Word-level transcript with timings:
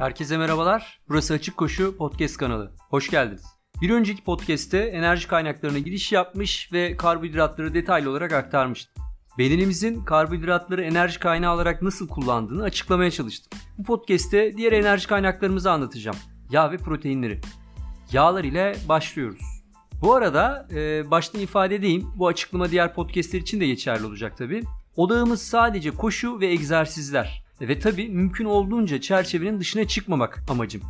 Herkese 0.00 0.38
merhabalar. 0.38 1.00
Burası 1.08 1.34
Açık 1.34 1.56
Koşu 1.56 1.96
Podcast 1.96 2.36
kanalı. 2.36 2.72
Hoş 2.90 3.10
geldiniz. 3.10 3.44
Bir 3.82 3.90
önceki 3.90 4.24
podcast'te 4.24 4.78
enerji 4.78 5.28
kaynaklarına 5.28 5.78
giriş 5.78 6.12
yapmış 6.12 6.72
ve 6.72 6.96
karbonhidratları 6.96 7.74
detaylı 7.74 8.10
olarak 8.10 8.32
aktarmıştım. 8.32 9.04
Bedenimizin 9.38 10.04
karbonhidratları 10.04 10.82
enerji 10.82 11.18
kaynağı 11.18 11.54
olarak 11.54 11.82
nasıl 11.82 12.08
kullandığını 12.08 12.62
açıklamaya 12.62 13.10
çalıştım. 13.10 13.58
Bu 13.78 13.84
podcast'te 13.84 14.56
diğer 14.56 14.72
enerji 14.72 15.08
kaynaklarımızı 15.08 15.70
anlatacağım. 15.70 16.16
Yağ 16.50 16.72
ve 16.72 16.76
proteinleri. 16.76 17.40
Yağlar 18.12 18.44
ile 18.44 18.76
başlıyoruz. 18.88 19.42
Bu 20.02 20.14
arada 20.14 20.68
e, 20.72 21.10
baştan 21.10 21.40
ifade 21.40 21.74
edeyim. 21.74 22.12
Bu 22.16 22.28
açıklama 22.28 22.70
diğer 22.70 22.94
podcastler 22.94 23.40
için 23.40 23.60
de 23.60 23.66
geçerli 23.66 24.06
olacak 24.06 24.36
tabi. 24.36 24.62
Odağımız 24.96 25.42
sadece 25.42 25.90
koşu 25.90 26.40
ve 26.40 26.46
egzersizler. 26.46 27.49
Ve 27.60 27.78
tabi 27.78 28.08
mümkün 28.08 28.44
olduğunca 28.44 29.00
çerçevenin 29.00 29.60
dışına 29.60 29.88
çıkmamak 29.88 30.44
amacım. 30.48 30.82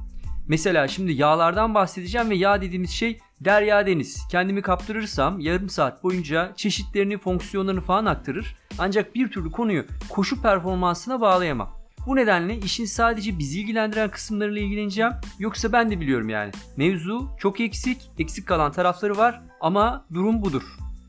Mesela 0.49 0.89
şimdi 0.89 1.13
yağlardan 1.13 1.75
bahsedeceğim 1.75 2.31
ve 2.31 2.35
yağ 2.35 2.63
dediğimiz 2.63 2.91
şey 2.91 3.19
derya 3.41 3.87
deniz. 3.87 4.29
Kendimi 4.31 4.63
kaptırırsam 4.63 5.41
yarım 5.41 5.69
saat 5.69 6.05
boyunca 6.05 6.53
çeşitlerini, 6.57 7.19
fonksiyonlarını 7.19 7.81
falan 7.81 8.05
aktarır. 8.05 8.57
Ancak 8.79 9.15
bir 9.15 9.29
türlü 9.29 9.51
konuyu 9.51 9.85
koşu 10.09 10.43
performansına 10.43 11.21
bağlayamam. 11.21 11.81
Bu 12.07 12.17
nedenle 12.17 12.59
işin 12.59 12.85
sadece 12.85 13.39
bizi 13.39 13.61
ilgilendiren 13.61 14.11
kısımlarıyla 14.11 14.63
ilgileneceğim. 14.63 15.13
Yoksa 15.39 15.73
ben 15.73 15.91
de 15.91 16.01
biliyorum 16.01 16.29
yani. 16.29 16.53
Mevzu 16.77 17.29
çok 17.39 17.61
eksik, 17.61 18.11
eksik 18.19 18.47
kalan 18.47 18.73
tarafları 18.73 19.17
var 19.17 19.43
ama 19.61 20.05
durum 20.15 20.43
budur. 20.43 20.63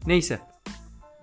Neyse. 0.07 0.50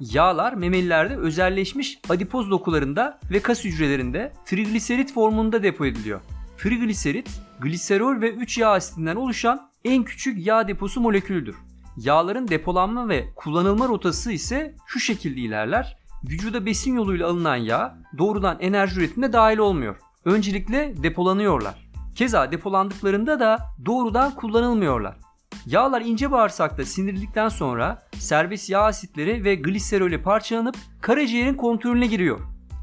Yağlar 0.01 0.53
memelilerde 0.53 1.17
özelleşmiş 1.17 1.99
adipoz 2.09 2.51
dokularında 2.51 3.19
ve 3.31 3.41
kas 3.41 3.65
hücrelerinde 3.65 4.33
trigliserit 4.47 5.13
formunda 5.13 5.63
depo 5.63 5.87
ediliyor. 5.87 6.21
Trigliserit, 6.59 7.41
gliserol 7.61 8.21
ve 8.21 8.31
3 8.31 8.59
yağ 8.59 8.71
asitinden 8.71 9.17
oluşan 9.17 9.71
en 9.85 10.03
küçük 10.03 10.47
yağ 10.47 10.69
deposu 10.69 11.01
molekülüdür. 11.01 11.57
Yağların 11.97 12.49
depolanma 12.49 13.09
ve 13.09 13.29
kullanılma 13.37 13.89
rotası 13.89 14.33
ise 14.33 14.75
şu 14.87 15.01
şekilde 15.01 15.41
ilerler. 15.41 15.99
Vücuda 16.25 16.67
besin 16.67 16.95
yoluyla 16.95 17.29
alınan 17.29 17.57
yağ 17.57 17.99
doğrudan 18.19 18.57
enerji 18.61 19.01
üretimine 19.01 19.33
dahil 19.33 19.59
olmuyor. 19.59 19.97
Öncelikle 20.25 21.03
depolanıyorlar. 21.03 21.89
Keza 22.15 22.53
depolandıklarında 22.53 23.41
da 23.41 23.59
doğrudan 23.87 24.35
kullanılmıyorlar. 24.35 25.28
Yağlar 25.71 26.01
ince 26.01 26.31
bağırsakta 26.31 26.85
sindirildikten 26.85 27.49
sonra 27.49 28.03
serbest 28.19 28.71
yağ 28.71 28.81
asitleri 28.81 29.45
ve 29.45 29.55
gliserole 29.55 30.23
parçalanıp 30.23 30.77
karaciğerin 31.01 31.55
kontrolüne 31.55 32.07
giriyor. 32.07 32.41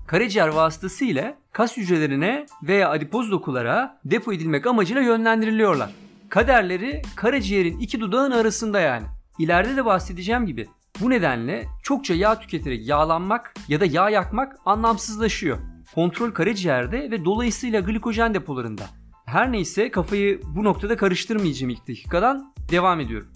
Karaciğer 0.08 0.48
vasıtasıyla 0.48 1.38
kas 1.52 1.78
hücrelerine 1.78 2.46
veya 2.64 2.90
adipoz 2.90 3.32
dokulara 3.32 4.00
depo 4.06 4.34
edilmek 4.34 4.68
amacıyla 4.68 5.02
yönlendiriliyorlar. 5.02 5.90
Kaderleri 6.30 7.02
karaciğerin 7.16 7.80
iki 7.80 8.00
dudağın 8.00 8.32
arasında 8.32 8.80
yani. 8.80 9.06
İleride 9.40 9.76
de 9.78 9.86
bahsedeceğim 9.86 10.46
gibi. 10.46 10.68
Bu 11.02 11.10
nedenle 11.10 11.66
çokça 11.84 12.14
yağ 12.14 12.40
tüketerek 12.40 12.88
yağlanmak 12.88 13.54
ya 13.68 13.80
da 13.80 13.86
yağ 13.86 14.10
yakmak 14.10 14.56
anlamsızlaşıyor. 14.66 15.58
Kontrol 15.96 16.32
karaciğerde 16.32 17.12
ve 17.12 17.26
dolayısıyla 17.26 17.80
glikojen 17.80 18.34
depolarında. 18.34 18.84
Her 19.26 19.52
neyse 19.52 19.92
kafayı 19.92 20.42
bu 20.56 20.64
noktada 20.64 20.98
karıştırmayacağım 20.98 21.70
ilk 21.70 21.88
dakikadan 21.88 22.54
devam 22.72 23.00
ediyorum. 23.00 23.28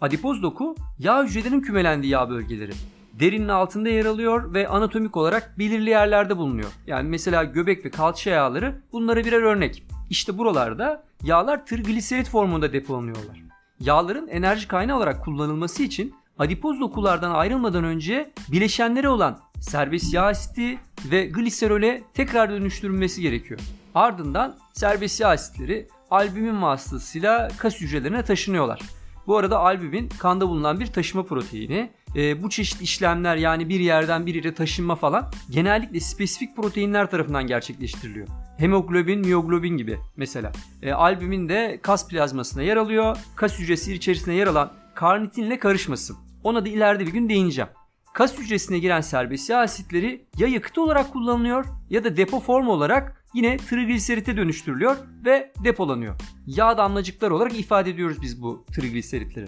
Adipoz 0.00 0.42
doku 0.42 0.74
yağ 0.98 1.24
hücrelerinin 1.24 1.60
kümelendiği 1.60 2.12
yağ 2.12 2.30
bölgeleri. 2.30 2.72
Derinin 3.12 3.48
altında 3.48 3.88
yer 3.88 4.04
alıyor 4.04 4.54
ve 4.54 4.68
anatomik 4.68 5.16
olarak 5.16 5.58
belirli 5.58 5.90
yerlerde 5.90 6.36
bulunuyor. 6.36 6.68
Yani 6.86 7.08
mesela 7.08 7.44
göbek 7.44 7.84
ve 7.84 7.90
kalça 7.90 8.30
yağları 8.30 8.82
bunlara 8.92 9.24
birer 9.24 9.42
örnek. 9.42 9.82
İşte 10.10 10.38
buralarda 10.38 11.04
yağlar 11.22 11.66
trigliserit 11.66 12.28
formunda 12.28 12.72
depolanıyorlar. 12.72 13.42
Yağların 13.80 14.28
enerji 14.28 14.68
kaynağı 14.68 14.96
olarak 14.96 15.24
kullanılması 15.24 15.82
için 15.82 16.14
adipoz 16.38 16.80
dokulardan 16.80 17.30
ayrılmadan 17.30 17.84
önce 17.84 18.32
bileşenleri 18.52 19.08
olan 19.08 19.38
serbest 19.60 20.14
yağ 20.14 20.22
asiti 20.22 20.78
ve 21.10 21.26
gliserole 21.26 22.02
tekrar 22.14 22.50
dönüştürülmesi 22.50 23.22
gerekiyor. 23.22 23.60
Ardından 23.96 24.56
serbest 24.72 25.20
yağ 25.20 25.28
asitleri 25.28 25.88
albümin 26.10 26.62
vasıtasıyla 26.62 27.48
kas 27.58 27.80
hücrelerine 27.80 28.22
taşınıyorlar. 28.22 28.80
Bu 29.26 29.36
arada 29.36 29.58
albümin 29.58 30.08
kanda 30.08 30.48
bulunan 30.48 30.80
bir 30.80 30.86
taşıma 30.86 31.24
proteini. 31.24 31.90
E, 32.16 32.42
bu 32.42 32.50
çeşit 32.50 32.82
işlemler 32.82 33.36
yani 33.36 33.68
bir 33.68 33.80
yerden 33.80 34.26
bir 34.26 34.34
yere 34.34 34.54
taşınma 34.54 34.96
falan 34.96 35.30
genellikle 35.50 36.00
spesifik 36.00 36.56
proteinler 36.56 37.10
tarafından 37.10 37.46
gerçekleştiriliyor. 37.46 38.28
Hemoglobin, 38.58 39.20
miyoglobin 39.20 39.76
gibi 39.76 39.98
mesela. 40.16 40.52
E, 40.82 40.92
albümin 40.92 41.48
de 41.48 41.80
kas 41.82 42.08
plazmasına 42.08 42.62
yer 42.62 42.76
alıyor. 42.76 43.16
Kas 43.36 43.58
hücresi 43.58 43.94
içerisinde 43.94 44.34
yer 44.34 44.46
alan 44.46 44.72
karnitinle 44.94 45.58
karışmasın. 45.58 46.16
Ona 46.44 46.64
da 46.64 46.68
ileride 46.68 47.06
bir 47.06 47.12
gün 47.12 47.28
değineceğim. 47.28 47.70
Kas 48.12 48.38
hücresine 48.38 48.78
giren 48.78 49.00
serbest 49.00 49.50
yağ 49.50 49.58
asitleri 49.58 50.26
ya 50.38 50.48
yakıt 50.48 50.78
olarak 50.78 51.12
kullanılıyor 51.12 51.64
ya 51.90 52.04
da 52.04 52.16
depo 52.16 52.40
formu 52.40 52.72
olarak 52.72 53.25
yine 53.36 53.56
trigliserite 53.56 54.36
dönüştürülüyor 54.36 54.96
ve 55.24 55.52
depolanıyor. 55.64 56.14
Yağ 56.46 56.78
damlacıklar 56.78 57.30
olarak 57.30 57.58
ifade 57.58 57.90
ediyoruz 57.90 58.22
biz 58.22 58.42
bu 58.42 58.64
trigliseritleri. 58.72 59.46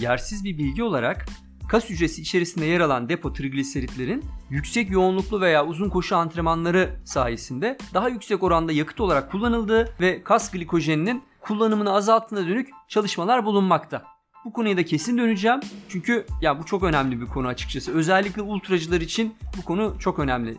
Yersiz 0.00 0.44
bir 0.44 0.58
bilgi 0.58 0.82
olarak 0.82 1.26
kas 1.68 1.90
hücresi 1.90 2.22
içerisinde 2.22 2.64
yer 2.64 2.80
alan 2.80 3.08
depo 3.08 3.32
trigliseritlerin 3.32 4.24
yüksek 4.50 4.90
yoğunluklu 4.90 5.40
veya 5.40 5.66
uzun 5.66 5.88
koşu 5.88 6.16
antrenmanları 6.16 7.00
sayesinde 7.04 7.78
daha 7.94 8.08
yüksek 8.08 8.42
oranda 8.42 8.72
yakıt 8.72 9.00
olarak 9.00 9.32
kullanıldığı 9.32 9.94
ve 10.00 10.22
kas 10.22 10.50
glikojeninin 10.50 11.22
kullanımını 11.40 11.92
azalttığına 11.92 12.48
dönük 12.48 12.70
çalışmalar 12.88 13.44
bulunmakta. 13.44 14.02
Bu 14.44 14.52
konuya 14.52 14.76
da 14.76 14.84
kesin 14.84 15.18
döneceğim. 15.18 15.60
Çünkü 15.88 16.26
ya 16.40 16.60
bu 16.60 16.64
çok 16.66 16.82
önemli 16.82 17.20
bir 17.20 17.26
konu 17.26 17.46
açıkçası. 17.48 17.92
Özellikle 17.92 18.42
ultracılar 18.42 19.00
için 19.00 19.34
bu 19.58 19.62
konu 19.62 19.96
çok 19.98 20.18
önemli. 20.18 20.58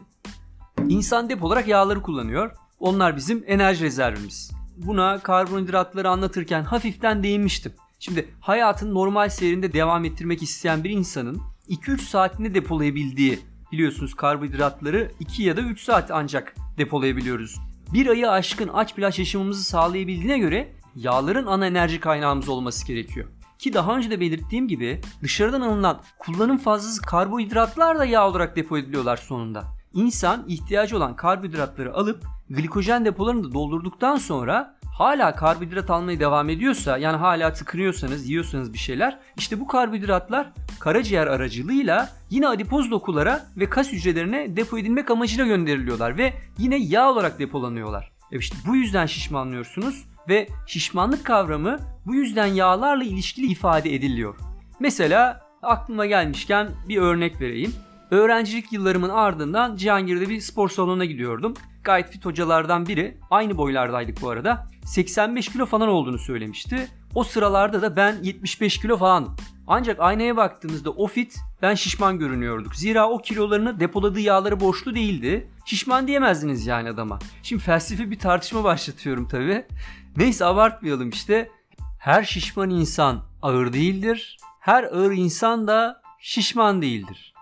İnsan 0.89 1.29
depo 1.29 1.47
olarak 1.47 1.67
yağları 1.67 2.01
kullanıyor. 2.01 2.51
Onlar 2.79 3.15
bizim 3.15 3.43
enerji 3.47 3.83
rezervimiz. 3.83 4.51
Buna 4.77 5.19
karbonhidratları 5.19 6.09
anlatırken 6.09 6.63
hafiften 6.63 7.23
değinmiştim. 7.23 7.73
Şimdi 7.99 8.29
hayatın 8.39 8.93
normal 8.93 9.29
seyrinde 9.29 9.73
devam 9.73 10.05
ettirmek 10.05 10.43
isteyen 10.43 10.83
bir 10.83 10.89
insanın 10.89 11.41
2-3 11.69 11.97
saatini 12.01 12.53
depolayabildiği 12.53 13.39
biliyorsunuz 13.71 14.13
karbonhidratları 14.13 15.11
2 15.19 15.43
ya 15.43 15.57
da 15.57 15.61
3 15.61 15.81
saat 15.81 16.11
ancak 16.11 16.55
depolayabiliyoruz. 16.77 17.59
Bir 17.93 18.07
ayı 18.07 18.31
aşkın 18.31 18.67
aç 18.67 18.97
bir 18.97 19.01
yaşamamızı 19.01 19.63
sağlayabildiğine 19.63 20.37
göre 20.37 20.73
yağların 20.95 21.45
ana 21.45 21.67
enerji 21.67 21.99
kaynağımız 21.99 22.49
olması 22.49 22.87
gerekiyor. 22.87 23.27
Ki 23.59 23.73
daha 23.73 23.97
önce 23.97 24.11
de 24.11 24.19
belirttiğim 24.19 24.67
gibi 24.67 25.01
dışarıdan 25.21 25.61
alınan 25.61 26.01
kullanım 26.19 26.57
fazlası 26.57 27.01
karbonhidratlar 27.01 27.99
da 27.99 28.05
yağ 28.05 28.27
olarak 28.29 28.55
depo 28.55 28.77
ediliyorlar 28.77 29.17
sonunda. 29.17 29.82
İnsan 29.93 30.45
ihtiyacı 30.47 30.97
olan 30.97 31.15
karbonhidratları 31.15 31.93
alıp 31.93 32.23
glikojen 32.49 33.05
depolarını 33.05 33.43
da 33.43 33.53
doldurduktan 33.53 34.17
sonra 34.17 34.75
hala 34.97 35.35
karbonhidrat 35.35 35.89
almaya 35.89 36.19
devam 36.19 36.49
ediyorsa 36.49 36.97
yani 36.97 37.17
hala 37.17 37.53
tıkınıyorsanız 37.53 38.29
yiyorsanız 38.29 38.73
bir 38.73 38.77
şeyler 38.77 39.19
işte 39.37 39.59
bu 39.59 39.67
karbonhidratlar 39.67 40.47
karaciğer 40.79 41.27
aracılığıyla 41.27 42.09
yine 42.29 42.47
adipoz 42.47 42.91
dokulara 42.91 43.45
ve 43.57 43.69
kas 43.69 43.91
hücrelerine 43.91 44.55
depo 44.55 44.77
edilmek 44.77 45.11
amacıyla 45.11 45.45
gönderiliyorlar 45.45 46.17
ve 46.17 46.33
yine 46.57 46.77
yağ 46.77 47.11
olarak 47.11 47.39
depolanıyorlar. 47.39 48.11
E 48.31 48.37
işte 48.37 48.57
bu 48.67 48.75
yüzden 48.75 49.05
şişmanlıyorsunuz 49.05 50.05
ve 50.29 50.47
şişmanlık 50.67 51.25
kavramı 51.25 51.79
bu 52.05 52.15
yüzden 52.15 52.45
yağlarla 52.45 53.03
ilişkili 53.03 53.45
ifade 53.45 53.95
ediliyor. 53.95 54.35
Mesela 54.79 55.41
aklıma 55.61 56.05
gelmişken 56.05 56.69
bir 56.87 56.97
örnek 56.97 57.41
vereyim. 57.41 57.73
Öğrencilik 58.13 58.73
yıllarımın 58.73 59.09
ardından 59.09 59.75
Cihangir'de 59.75 60.29
bir 60.29 60.41
spor 60.41 60.69
salonuna 60.69 61.05
gidiyordum. 61.05 61.53
Gayet 61.83 62.11
fit 62.11 62.25
hocalardan 62.25 62.85
biri, 62.85 63.17
aynı 63.31 63.57
boylardaydık 63.57 64.21
bu 64.21 64.29
arada. 64.29 64.67
85 64.85 65.49
kilo 65.49 65.65
falan 65.65 65.87
olduğunu 65.87 66.17
söylemişti. 66.17 66.87
O 67.15 67.23
sıralarda 67.23 67.81
da 67.81 67.95
ben 67.95 68.17
75 68.23 68.77
kilo 68.77 68.97
falan. 68.97 69.37
Ancak 69.67 69.99
aynaya 69.99 70.37
baktığımızda 70.37 70.91
o 70.91 71.07
fit 71.07 71.35
ben 71.61 71.75
şişman 71.75 72.19
görünüyorduk. 72.19 72.75
Zira 72.75 73.09
o 73.09 73.17
kilolarını 73.17 73.79
depoladığı 73.79 74.19
yağları 74.19 74.59
borçlu 74.59 74.95
değildi. 74.95 75.49
Şişman 75.65 76.07
diyemezdiniz 76.07 76.67
yani 76.67 76.89
adama. 76.89 77.19
Şimdi 77.43 77.63
felsefi 77.63 78.11
bir 78.11 78.19
tartışma 78.19 78.63
başlatıyorum 78.63 79.27
tabi. 79.27 79.65
Neyse 80.17 80.45
abartmayalım 80.45 81.09
işte. 81.09 81.51
Her 81.99 82.23
şişman 82.23 82.69
insan 82.69 83.23
ağır 83.41 83.73
değildir. 83.73 84.37
Her 84.59 84.83
ağır 84.83 85.11
insan 85.11 85.67
da 85.67 86.01
şişman 86.19 86.81
değildir. 86.81 87.32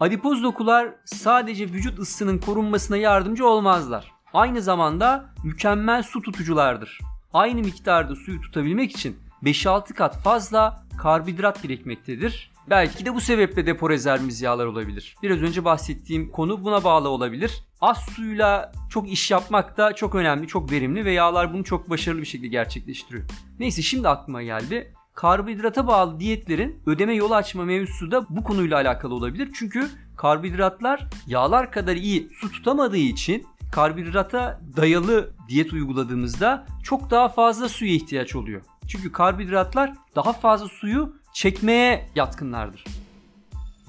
Adipoz 0.00 0.42
dokular 0.42 0.94
sadece 1.04 1.64
vücut 1.64 1.98
ısısının 1.98 2.38
korunmasına 2.38 2.96
yardımcı 2.96 3.46
olmazlar. 3.46 4.12
Aynı 4.32 4.62
zamanda 4.62 5.34
mükemmel 5.44 6.02
su 6.02 6.22
tutuculardır. 6.22 6.98
Aynı 7.32 7.60
miktarda 7.60 8.16
suyu 8.16 8.40
tutabilmek 8.40 8.90
için 8.90 9.16
5-6 9.42 9.94
kat 9.94 10.22
fazla 10.22 10.86
karbonhidrat 10.98 11.62
gerekmektedir. 11.62 12.50
Belki 12.70 13.06
de 13.06 13.14
bu 13.14 13.20
sebeple 13.20 13.66
depo 13.66 13.90
rezervimiz 13.90 14.42
yağlar 14.42 14.66
olabilir. 14.66 15.16
Biraz 15.22 15.42
önce 15.42 15.64
bahsettiğim 15.64 16.30
konu 16.30 16.64
buna 16.64 16.84
bağlı 16.84 17.08
olabilir. 17.08 17.64
Az 17.80 17.98
suyla 17.98 18.72
çok 18.90 19.08
iş 19.08 19.30
yapmak 19.30 19.76
da 19.76 19.92
çok 19.92 20.14
önemli, 20.14 20.46
çok 20.46 20.72
verimli 20.72 21.04
ve 21.04 21.12
yağlar 21.12 21.52
bunu 21.52 21.64
çok 21.64 21.90
başarılı 21.90 22.20
bir 22.20 22.26
şekilde 22.26 22.48
gerçekleştiriyor. 22.48 23.24
Neyse 23.58 23.82
şimdi 23.82 24.08
aklıma 24.08 24.42
geldi. 24.42 24.94
Karbonhidrata 25.20 25.86
bağlı 25.86 26.20
diyetlerin 26.20 26.82
ödeme 26.86 27.14
yolu 27.14 27.34
açma 27.34 27.64
mevzusu 27.64 28.10
da 28.10 28.26
bu 28.28 28.44
konuyla 28.44 28.76
alakalı 28.76 29.14
olabilir. 29.14 29.50
Çünkü 29.54 29.88
karbonhidratlar 30.16 31.06
yağlar 31.26 31.72
kadar 31.72 31.96
iyi 31.96 32.28
su 32.40 32.52
tutamadığı 32.52 32.96
için 32.96 33.46
karbonhidrata 33.72 34.60
dayalı 34.76 35.30
diyet 35.48 35.72
uyguladığımızda 35.72 36.66
çok 36.82 37.10
daha 37.10 37.28
fazla 37.28 37.68
suya 37.68 37.92
ihtiyaç 37.92 38.36
oluyor. 38.36 38.62
Çünkü 38.88 39.12
karbonhidratlar 39.12 39.92
daha 40.16 40.32
fazla 40.32 40.68
suyu 40.68 41.16
çekmeye 41.32 42.08
yatkınlardır. 42.14 42.84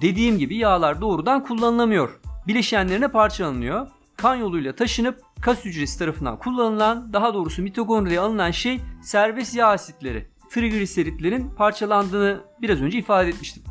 Dediğim 0.02 0.38
gibi 0.38 0.56
yağlar 0.56 1.02
doğrudan 1.02 1.44
kullanılamıyor. 1.44 2.20
Bileşenlerine 2.48 3.08
parçalanıyor. 3.08 3.88
Kan 4.18 4.36
yoluyla 4.36 4.76
taşınıp 4.76 5.22
kas 5.42 5.66
hücresi 5.66 6.00
tarafından 6.00 6.40
kullanılan, 6.40 7.14
daha 7.14 7.34
doğrusu 7.34 7.62
mitokondriye 7.62 8.20
alınan 8.20 8.52
şey 8.52 8.82
serbest 9.04 9.56
yağ 9.56 9.68
asitleri. 9.68 10.32
Trigliseritlerin 10.54 11.50
parçalandığını 11.50 12.42
biraz 12.62 12.82
önce 12.82 12.98
ifade 12.98 13.30
etmiştim. 13.30 13.64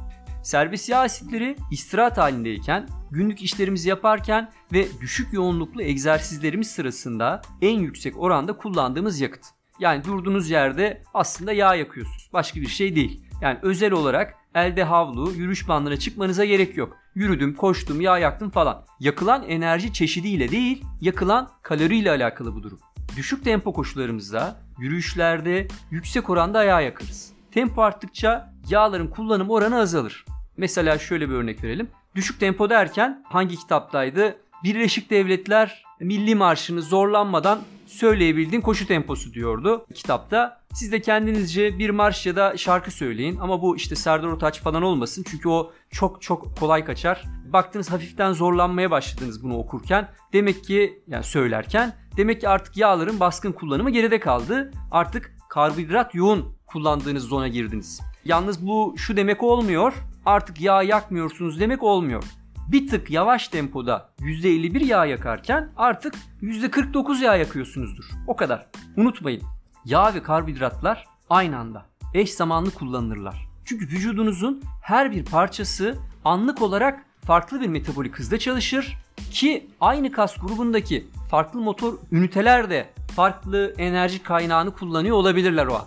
Serbest 0.43 0.89
yağ 0.89 1.01
asitleri 1.01 1.57
istirahat 1.71 2.19
halindeyken, 2.19 2.89
günlük 3.11 3.43
işlerimizi 3.43 3.89
yaparken 3.89 4.53
ve 4.73 4.87
düşük 5.01 5.33
yoğunluklu 5.33 5.83
egzersizlerimiz 5.83 6.71
sırasında 6.71 7.43
en 7.63 7.79
yüksek 7.79 8.19
oranda 8.19 8.57
kullandığımız 8.57 9.21
yakıt. 9.21 9.45
Yani 9.81 10.05
durduğunuz 10.05 10.51
yerde 10.51 11.03
aslında 11.15 11.53
yağ 11.53 11.75
yakıyorsunuz. 11.75 12.31
Başka 12.33 12.61
bir 12.61 12.69
şey 12.69 12.97
değil. 12.97 13.23
Yani 13.43 13.59
özel 13.63 13.93
olarak 13.93 14.35
elde 14.55 14.85
havlu, 14.85 15.33
yürüyüş 15.33 15.69
bandına 15.69 15.97
çıkmanıza 15.97 16.45
gerek 16.45 16.77
yok. 16.77 16.97
Yürüdüm, 17.15 17.55
koştum, 17.55 18.01
yağ 18.01 18.19
yaktım 18.19 18.51
falan. 18.51 18.85
Yakılan 19.01 19.43
enerji 19.43 19.93
çeşidiyle 19.93 20.51
değil, 20.51 20.85
yakılan 21.01 21.51
kaloriyle 21.63 22.11
alakalı 22.11 22.55
bu 22.55 22.63
durum. 22.63 22.79
Düşük 23.21 23.45
tempo 23.45 23.73
koşularımızda, 23.73 24.57
yürüyüşlerde 24.79 25.69
yüksek 25.91 26.31
oranda 26.31 26.65
yağ 26.65 26.81
yakarız. 26.81 27.33
Tempo 27.53 27.83
arttıkça 27.83 28.55
yağların 28.71 29.07
kullanım 29.07 29.51
oranı 29.51 29.79
azalır. 29.79 30.25
Mesela 30.57 30.99
şöyle 30.99 31.29
bir 31.29 31.35
örnek 31.35 31.65
verelim. 31.65 31.89
Düşük 32.15 32.41
tempo 32.41 32.71
derken 32.71 33.25
hangi 33.29 33.57
kitaptaydı? 33.57 34.37
Birleşik 34.65 35.11
Devletler 35.11 35.85
Milli 36.01 36.35
Marşı'nı 36.35 36.83
zorlanmadan 36.83 37.61
söyleyebildiğin 37.87 38.63
koşu 38.63 38.87
temposu 38.87 39.35
diyordu 39.35 39.87
kitapta. 39.95 40.61
Siz 40.75 40.93
de 40.93 41.01
kendinizce 41.01 41.79
bir 41.79 41.91
marş 41.91 42.27
ya 42.27 42.37
da 42.37 42.57
şarkı 42.57 42.91
söyleyin 42.91 43.37
ama 43.37 43.63
bu 43.63 43.77
işte 43.77 43.97
Serdar 43.97 44.29
Ortaç 44.29 44.61
falan 44.61 44.83
olmasın 44.83 45.25
çünkü 45.31 45.49
o 45.49 45.73
çok 45.91 46.23
çok 46.23 46.57
kolay 46.59 46.85
kaçar. 46.85 47.25
Baktınız 47.53 47.91
hafiften 47.91 48.33
zorlanmaya 48.33 48.91
başladınız 48.91 49.45
bunu 49.45 49.59
okurken. 49.59 50.09
Demek 50.33 50.65
ki 50.65 51.03
yani 51.09 51.25
söylerken 51.25 52.00
demek 52.17 52.41
ki 52.41 52.49
artık 52.49 52.77
yağların 52.77 53.21
baskın 53.21 53.53
kullanımı 53.53 53.91
geride 53.91 54.21
kaldı. 54.21 54.71
Artık 54.91 55.35
karbonhidrat 55.49 56.15
yoğun 56.15 56.57
kullandığınız 56.67 57.25
zona 57.25 57.49
girdiniz. 57.49 58.01
Yalnız 58.25 58.67
bu 58.67 58.95
şu 58.97 59.17
demek 59.17 59.43
olmuyor. 59.43 59.93
Artık 60.27 60.61
yağ 60.61 60.83
yakmıyorsunuz 60.83 61.61
demek 61.61 61.83
olmuyor 61.83 62.25
bir 62.73 62.89
tık 62.89 63.11
yavaş 63.11 63.49
tempoda 63.49 64.11
%51 64.21 64.85
yağ 64.85 65.07
yakarken 65.07 65.73
artık 65.77 66.15
%49 66.43 67.25
yağ 67.25 67.37
yakıyorsunuzdur. 67.37 68.05
O 68.27 68.37
kadar. 68.37 68.67
Unutmayın. 68.97 69.43
Yağ 69.85 70.15
ve 70.15 70.23
karbonhidratlar 70.23 71.07
aynı 71.31 71.59
anda 71.59 71.87
eş 72.15 72.35
zamanlı 72.35 72.71
kullanılırlar. 72.71 73.49
Çünkü 73.65 73.87
vücudunuzun 73.87 74.63
her 74.83 75.13
bir 75.13 75.25
parçası 75.25 75.99
anlık 76.25 76.63
olarak 76.63 77.05
farklı 77.31 77.61
bir 77.61 77.67
metabolik 77.67 78.19
hızda 78.19 78.39
çalışır 78.39 78.97
ki 79.31 79.67
aynı 79.81 80.13
kas 80.13 80.37
grubundaki 80.37 81.07
farklı 81.31 81.61
motor 81.61 81.95
üniteler 82.13 82.71
de 82.71 82.91
farklı 83.17 83.75
enerji 83.79 84.23
kaynağını 84.23 84.71
kullanıyor 84.71 85.17
olabilirler 85.17 85.67
o 85.67 85.75
an. 85.75 85.87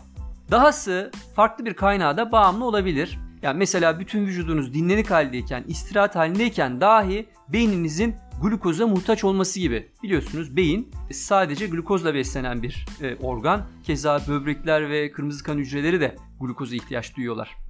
Dahası 0.52 1.12
farklı 1.36 1.66
bir 1.66 1.74
kaynağa 1.74 2.18
da 2.18 2.32
bağımlı 2.32 2.66
olabilir. 2.66 3.20
Yani 3.42 3.58
mesela 3.58 4.00
bütün 4.00 4.26
vücudunuz 4.26 4.74
dinlenik 4.74 5.12
haldeyken, 5.12 5.64
istirahat 5.68 6.16
halindeyken 6.16 6.82
dahi 6.82 7.26
beyninizin 7.50 8.16
glukoza 8.42 8.88
muhtaç 8.88 9.24
olması 9.24 9.60
gibi. 9.60 9.92
Biliyorsunuz 10.04 10.58
beyin 10.58 10.92
sadece 11.12 11.68
glukozla 11.68 12.14
beslenen 12.14 12.64
bir 12.64 12.86
e, 13.02 13.16
organ. 13.16 13.62
Keza 13.84 14.22
böbrekler 14.28 14.90
ve 14.90 15.12
kırmızı 15.12 15.44
kan 15.44 15.58
hücreleri 15.58 16.02
de 16.02 16.16
glukoza 16.40 16.76
ihtiyaç 16.76 17.16
duyuyorlar. 17.18 17.63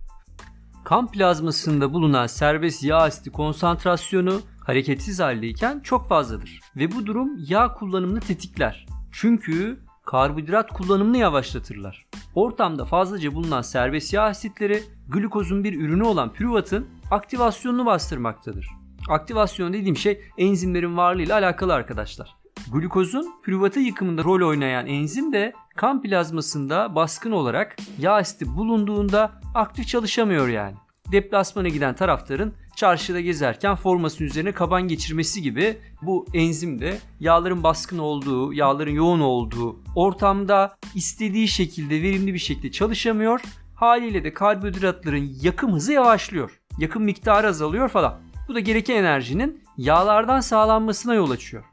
Kan 0.83 1.11
plazmasında 1.11 1.93
bulunan 1.93 2.27
serbest 2.27 2.83
yağ 2.83 2.97
asidi 2.97 3.31
konsantrasyonu 3.31 4.41
hareketsiz 4.63 5.19
haldeyken 5.19 5.79
çok 5.79 6.09
fazladır. 6.09 6.59
Ve 6.75 6.91
bu 6.91 7.05
durum 7.05 7.29
yağ 7.37 7.73
kullanımını 7.73 8.19
tetikler. 8.19 8.85
Çünkü 9.11 9.79
karbonhidrat 10.05 10.73
kullanımını 10.73 11.17
yavaşlatırlar. 11.17 12.05
Ortamda 12.35 12.85
fazlaca 12.85 13.33
bulunan 13.33 13.61
serbest 13.61 14.13
yağ 14.13 14.23
asitleri 14.23 14.83
glukozun 15.09 15.63
bir 15.63 15.79
ürünü 15.79 16.03
olan 16.03 16.33
pürüvatın 16.33 16.87
aktivasyonunu 17.11 17.85
bastırmaktadır. 17.85 18.67
Aktivasyon 19.09 19.73
dediğim 19.73 19.97
şey 19.97 20.21
enzimlerin 20.37 20.97
varlığıyla 20.97 21.37
alakalı 21.37 21.73
arkadaşlar. 21.73 22.35
Glukozun 22.71 23.33
pürüvatı 23.43 23.79
yıkımında 23.79 24.23
rol 24.23 24.47
oynayan 24.47 24.87
enzim 24.87 25.33
de 25.33 25.53
kan 25.75 26.01
plazmasında 26.01 26.95
baskın 26.95 27.31
olarak 27.31 27.75
yağ 27.99 28.13
asiti 28.13 28.55
bulunduğunda 28.57 29.31
aktif 29.55 29.87
çalışamıyor 29.87 30.47
yani. 30.47 30.75
Deplasmana 31.11 31.67
giden 31.67 31.95
taraftarın 31.95 32.53
çarşıda 32.75 33.19
gezerken 33.19 33.75
formasının 33.75 34.27
üzerine 34.27 34.51
kaban 34.51 34.87
geçirmesi 34.87 35.41
gibi 35.41 35.77
bu 36.01 36.25
enzim 36.33 36.81
de 36.81 36.97
yağların 37.19 37.63
baskın 37.63 37.97
olduğu, 37.97 38.53
yağların 38.53 38.91
yoğun 38.91 39.19
olduğu 39.19 39.79
ortamda 39.95 40.75
istediği 40.95 41.47
şekilde 41.47 42.01
verimli 42.01 42.33
bir 42.33 42.39
şekilde 42.39 42.71
çalışamıyor. 42.71 43.41
Haliyle 43.75 44.23
de 44.23 44.33
karbonhidratların 44.33 45.31
yakım 45.41 45.73
hızı 45.73 45.93
yavaşlıyor. 45.93 46.61
Yakım 46.77 47.03
miktarı 47.03 47.47
azalıyor 47.47 47.89
falan. 47.89 48.19
Bu 48.47 48.55
da 48.55 48.59
gereken 48.59 48.95
enerjinin 48.95 49.63
yağlardan 49.77 50.39
sağlanmasına 50.39 51.13
yol 51.13 51.31
açıyor. 51.31 51.63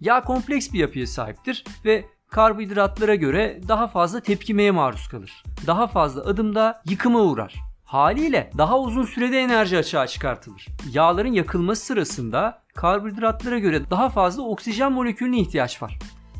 Yağ 0.00 0.20
kompleks 0.20 0.72
bir 0.72 0.78
yapıya 0.78 1.06
sahiptir 1.06 1.64
ve 1.84 2.04
karbonhidratlara 2.32 3.14
göre 3.14 3.60
daha 3.68 3.88
fazla 3.88 4.20
tepkimeye 4.20 4.70
maruz 4.70 5.08
kalır. 5.08 5.42
Daha 5.66 5.86
fazla 5.86 6.22
adımda 6.22 6.82
yıkıma 6.88 7.20
uğrar. 7.20 7.54
Haliyle 7.84 8.50
daha 8.58 8.78
uzun 8.78 9.04
sürede 9.04 9.40
enerji 9.40 9.78
açığa 9.78 10.06
çıkartılır. 10.06 10.66
Yağların 10.92 11.32
yakılması 11.32 11.86
sırasında 11.86 12.62
karbonhidratlara 12.74 13.58
göre 13.58 13.90
daha 13.90 14.08
fazla 14.08 14.42
oksijen 14.42 14.92
molekülüne 14.92 15.40
ihtiyaç 15.40 15.82
var. 15.82 15.98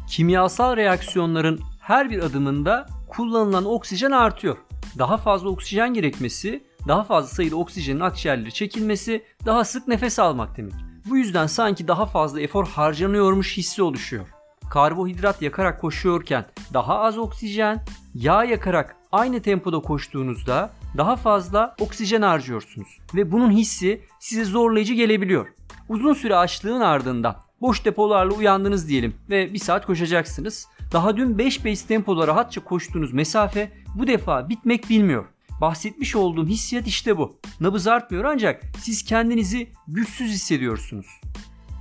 Kimyasal 0.09 0.77
reaksiyonların 0.77 1.61
her 1.81 2.11
bir 2.11 2.23
adımında 2.23 2.87
kullanılan 3.09 3.65
oksijen 3.65 4.11
artıyor. 4.11 4.57
Daha 4.99 5.17
fazla 5.17 5.49
oksijen 5.49 5.95
gerekmesi, 5.95 6.65
daha 6.89 7.05
fazla 7.05 7.29
sayıda 7.29 7.57
oksijenin 7.57 8.01
akciğerlere 8.01 8.51
çekilmesi, 8.51 9.25
daha 9.47 9.65
sık 9.65 9.89
nefes 9.89 10.19
almak 10.19 10.57
demek. 10.57 10.75
Bu 11.11 11.17
yüzden 11.17 11.47
sanki 11.47 11.89
daha 11.89 12.07
fazla 12.07 12.41
efor 12.41 12.67
harcanıyormuş 12.67 13.57
hissi 13.57 13.83
oluşuyor. 13.83 14.27
Karbohidrat 14.73 15.43
yakarak 15.43 15.81
koşuyorken 15.81 16.45
daha 16.75 16.99
az 16.99 17.19
oksijen, 17.19 17.85
yağ 18.15 18.45
yakarak 18.45 18.97
aynı 19.13 19.43
tempoda 19.43 19.81
koştuğunuzda 19.81 20.71
daha 20.97 21.17
fazla 21.17 21.75
oksijen 21.81 22.23
harcıyorsunuz 22.23 22.99
ve 23.15 23.33
bunun 23.33 23.51
hissi 23.51 24.01
size 24.21 24.45
zorlayıcı 24.45 24.95
gelebiliyor. 24.95 25.49
Uzun 25.89 26.13
süre 26.13 26.37
açlığın 26.37 26.81
ardından 26.81 27.37
boş 27.61 27.85
depolarla 27.85 28.35
uyandınız 28.35 28.89
diyelim 28.89 29.15
ve 29.31 29.53
bir 29.53 29.59
saat 29.59 29.87
koşacaksınız. 29.87 30.69
Daha 30.93 31.17
dün 31.17 31.39
5 31.39 31.63
pace 31.63 31.87
tempoda 31.89 32.27
rahatça 32.27 32.65
koştuğunuz 32.65 33.13
mesafe 33.13 33.73
bu 33.95 34.07
defa 34.07 34.49
bitmek 34.49 34.91
bilmiyor. 34.91 35.25
Bahsetmiş 35.61 36.17
olduğum 36.17 36.47
hissiyat 36.47 36.87
işte 36.87 37.19
bu. 37.19 37.39
Nabız 37.61 37.87
artmıyor 37.87 38.25
ancak 38.25 38.63
siz 38.79 39.05
kendinizi 39.05 39.69
güçsüz 39.89 40.31
hissediyorsunuz. 40.31 41.07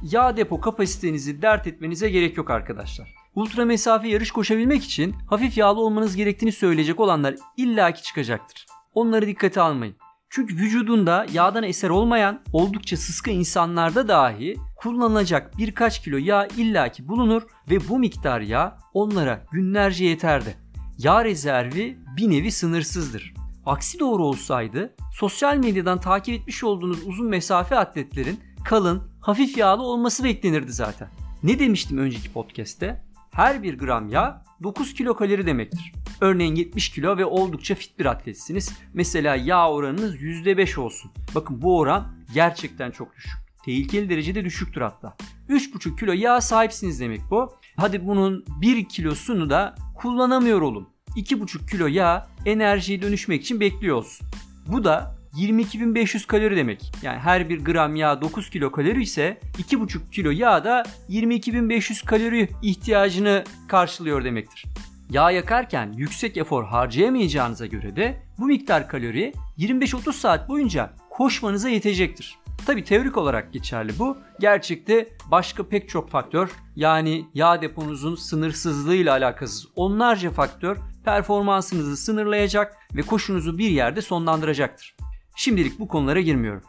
Yağ 0.03 0.37
depo 0.37 0.61
kapasitenizi 0.61 1.41
dert 1.41 1.67
etmenize 1.67 2.09
gerek 2.09 2.37
yok 2.37 2.49
arkadaşlar. 2.49 3.13
Ultra 3.35 3.65
mesafe 3.65 4.07
yarış 4.07 4.31
koşabilmek 4.31 4.83
için 4.83 5.15
hafif 5.29 5.57
yağlı 5.57 5.81
olmanız 5.81 6.15
gerektiğini 6.15 6.51
söyleyecek 6.51 6.99
olanlar 6.99 7.35
illaki 7.57 8.03
çıkacaktır. 8.03 8.65
Onları 8.93 9.27
dikkate 9.27 9.61
almayın. 9.61 9.95
Çünkü 10.29 10.55
vücudunda 10.55 11.25
yağdan 11.33 11.63
eser 11.63 11.89
olmayan 11.89 12.41
oldukça 12.53 12.97
sıskı 12.97 13.29
insanlarda 13.29 14.07
dahi 14.07 14.55
kullanılacak 14.75 15.57
birkaç 15.57 16.03
kilo 16.03 16.17
yağ 16.17 16.47
illaki 16.57 17.07
bulunur 17.07 17.41
ve 17.69 17.89
bu 17.89 17.99
miktar 17.99 18.41
yağ 18.41 18.77
onlara 18.93 19.45
günlerce 19.51 20.05
yeterdi. 20.05 20.57
Yağ 20.97 21.25
rezervi 21.25 21.97
bir 22.17 22.29
nevi 22.29 22.51
sınırsızdır. 22.51 23.33
Aksi 23.65 23.99
doğru 23.99 24.25
olsaydı 24.25 24.95
sosyal 25.13 25.57
medyadan 25.57 25.99
takip 25.99 26.35
etmiş 26.35 26.63
olduğunuz 26.63 27.07
uzun 27.07 27.27
mesafe 27.27 27.75
atletlerin 27.75 28.39
kalın, 28.65 29.10
hafif 29.21 29.57
yağlı 29.57 29.83
olması 29.83 30.23
beklenirdi 30.23 30.71
zaten. 30.73 31.09
Ne 31.43 31.59
demiştim 31.59 31.97
önceki 31.97 32.33
podcast'te? 32.33 33.03
Her 33.31 33.63
bir 33.63 33.77
gram 33.77 34.09
yağ 34.09 34.43
9 34.63 34.93
kilokalori 34.93 35.45
demektir. 35.45 35.93
Örneğin 36.21 36.55
70 36.55 36.89
kilo 36.89 37.17
ve 37.17 37.25
oldukça 37.25 37.75
fit 37.75 37.99
bir 37.99 38.05
atletsiniz. 38.05 38.73
Mesela 38.93 39.35
yağ 39.35 39.71
oranınız 39.71 40.15
%5 40.15 40.79
olsun. 40.79 41.11
Bakın 41.35 41.61
bu 41.61 41.79
oran 41.79 42.07
gerçekten 42.33 42.91
çok 42.91 43.15
düşük. 43.15 43.31
Tehlikeli 43.65 44.09
derecede 44.09 44.45
düşüktür 44.45 44.81
hatta. 44.81 45.15
3,5 45.49 45.99
kilo 45.99 46.13
yağ 46.13 46.41
sahipsiniz 46.41 46.99
demek 46.99 47.21
bu. 47.31 47.53
Hadi 47.75 48.07
bunun 48.07 48.45
1 48.61 48.89
kilosunu 48.89 49.49
da 49.49 49.75
kullanamıyor 49.95 50.61
olun. 50.61 50.89
2,5 51.15 51.71
kilo 51.71 51.87
yağ 51.87 52.27
enerjiye 52.45 53.01
dönüşmek 53.01 53.41
için 53.41 53.59
bekliyor 53.59 53.97
olsun. 53.97 54.27
Bu 54.67 54.83
da 54.83 55.20
22.500 55.35 56.27
kalori 56.27 56.57
demek. 56.57 56.91
Yani 57.01 57.19
her 57.19 57.49
bir 57.49 57.65
gram 57.65 57.95
yağ 57.95 58.21
9 58.21 58.49
kilo 58.49 58.71
kalori 58.71 59.03
ise 59.03 59.39
2,5 59.57 60.11
kilo 60.11 60.31
yağ 60.31 60.63
da 60.63 60.83
22.500 61.09 62.05
kalori 62.05 62.49
ihtiyacını 62.61 63.43
karşılıyor 63.67 64.23
demektir. 64.23 64.65
Yağ 65.09 65.31
yakarken 65.31 65.93
yüksek 65.97 66.37
efor 66.37 66.63
harcayamayacağınıza 66.63 67.65
göre 67.65 67.95
de 67.95 68.21
bu 68.37 68.45
miktar 68.45 68.87
kalori 68.87 69.33
25-30 69.57 70.13
saat 70.13 70.49
boyunca 70.49 70.93
koşmanıza 71.09 71.69
yetecektir. 71.69 72.37
Tabi 72.65 72.83
teorik 72.83 73.17
olarak 73.17 73.53
geçerli 73.53 73.99
bu. 73.99 74.17
Gerçekte 74.39 75.09
başka 75.31 75.67
pek 75.67 75.89
çok 75.89 76.09
faktör 76.09 76.49
yani 76.75 77.25
yağ 77.33 77.61
deponuzun 77.61 78.15
sınırsızlığıyla 78.15 79.13
alakasız 79.13 79.67
onlarca 79.75 80.31
faktör 80.31 80.77
performansınızı 81.05 81.97
sınırlayacak 81.97 82.77
ve 82.95 83.01
koşunuzu 83.01 83.57
bir 83.57 83.69
yerde 83.69 84.01
sonlandıracaktır. 84.01 84.95
Şimdilik 85.35 85.79
bu 85.79 85.87
konulara 85.87 86.21
girmiyorum. 86.21 86.63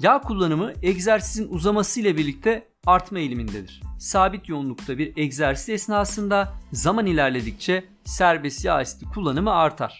Yağ 0.00 0.20
kullanımı 0.20 0.72
egzersizin 0.82 1.48
uzaması 1.50 2.00
ile 2.00 2.16
birlikte 2.16 2.68
artma 2.86 3.18
eğilimindedir. 3.18 3.82
Sabit 3.98 4.48
yoğunlukta 4.48 4.98
bir 4.98 5.16
egzersiz 5.16 5.68
esnasında 5.68 6.54
zaman 6.72 7.06
ilerledikçe 7.06 7.84
serbest 8.04 8.64
yağ 8.64 8.74
asidi 8.74 9.04
kullanımı 9.04 9.50
artar. 9.52 9.98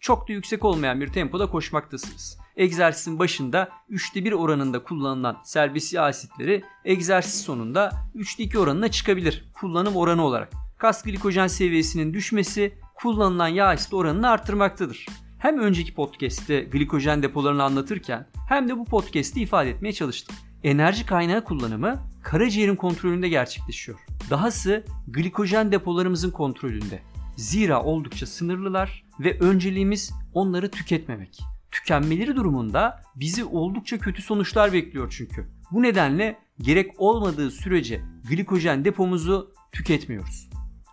Çok 0.00 0.28
da 0.28 0.32
yüksek 0.32 0.64
olmayan 0.64 1.00
bir 1.00 1.08
tempoda 1.08 1.50
koşmaktasınız. 1.50 2.38
Egzersizin 2.56 3.18
başında 3.18 3.68
3'te 3.90 4.24
1 4.24 4.32
oranında 4.32 4.82
kullanılan 4.82 5.36
serbest 5.44 5.92
yağ 5.92 6.02
asitleri 6.02 6.64
egzersiz 6.84 7.40
sonunda 7.40 7.92
3'te 8.14 8.42
2 8.42 8.58
oranına 8.58 8.90
çıkabilir 8.90 9.50
kullanım 9.60 9.96
oranı 9.96 10.24
olarak. 10.24 10.52
Kas 10.78 11.02
glikojen 11.02 11.46
seviyesinin 11.46 12.14
düşmesi 12.14 12.78
kullanılan 12.94 13.48
yağ 13.48 13.66
asit 13.66 13.94
oranını 13.94 14.30
arttırmaktadır. 14.30 15.06
Hem 15.38 15.58
önceki 15.58 15.94
podcast'te 15.94 16.60
glikojen 16.60 17.22
depolarını 17.22 17.62
anlatırken 17.64 18.26
hem 18.48 18.68
de 18.68 18.78
bu 18.78 18.84
podcast'te 18.84 19.40
ifade 19.40 19.70
etmeye 19.70 19.92
çalıştım. 19.92 20.36
Enerji 20.64 21.06
kaynağı 21.06 21.44
kullanımı 21.44 22.02
karaciğerin 22.22 22.76
kontrolünde 22.76 23.28
gerçekleşiyor. 23.28 23.98
Dahası 24.30 24.84
glikojen 25.08 25.72
depolarımızın 25.72 26.30
kontrolünde. 26.30 27.02
Zira 27.36 27.82
oldukça 27.82 28.26
sınırlılar 28.26 29.04
ve 29.20 29.38
önceliğimiz 29.38 30.12
onları 30.34 30.70
tüketmemek. 30.70 31.38
Tükenmeleri 31.70 32.36
durumunda 32.36 33.02
bizi 33.16 33.44
oldukça 33.44 33.98
kötü 33.98 34.22
sonuçlar 34.22 34.72
bekliyor 34.72 35.14
çünkü. 35.16 35.46
Bu 35.72 35.82
nedenle 35.82 36.38
gerek 36.60 36.90
olmadığı 36.98 37.50
sürece 37.50 38.02
glikojen 38.28 38.84
depomuzu 38.84 39.52
tüketmiyoruz. 39.72 40.48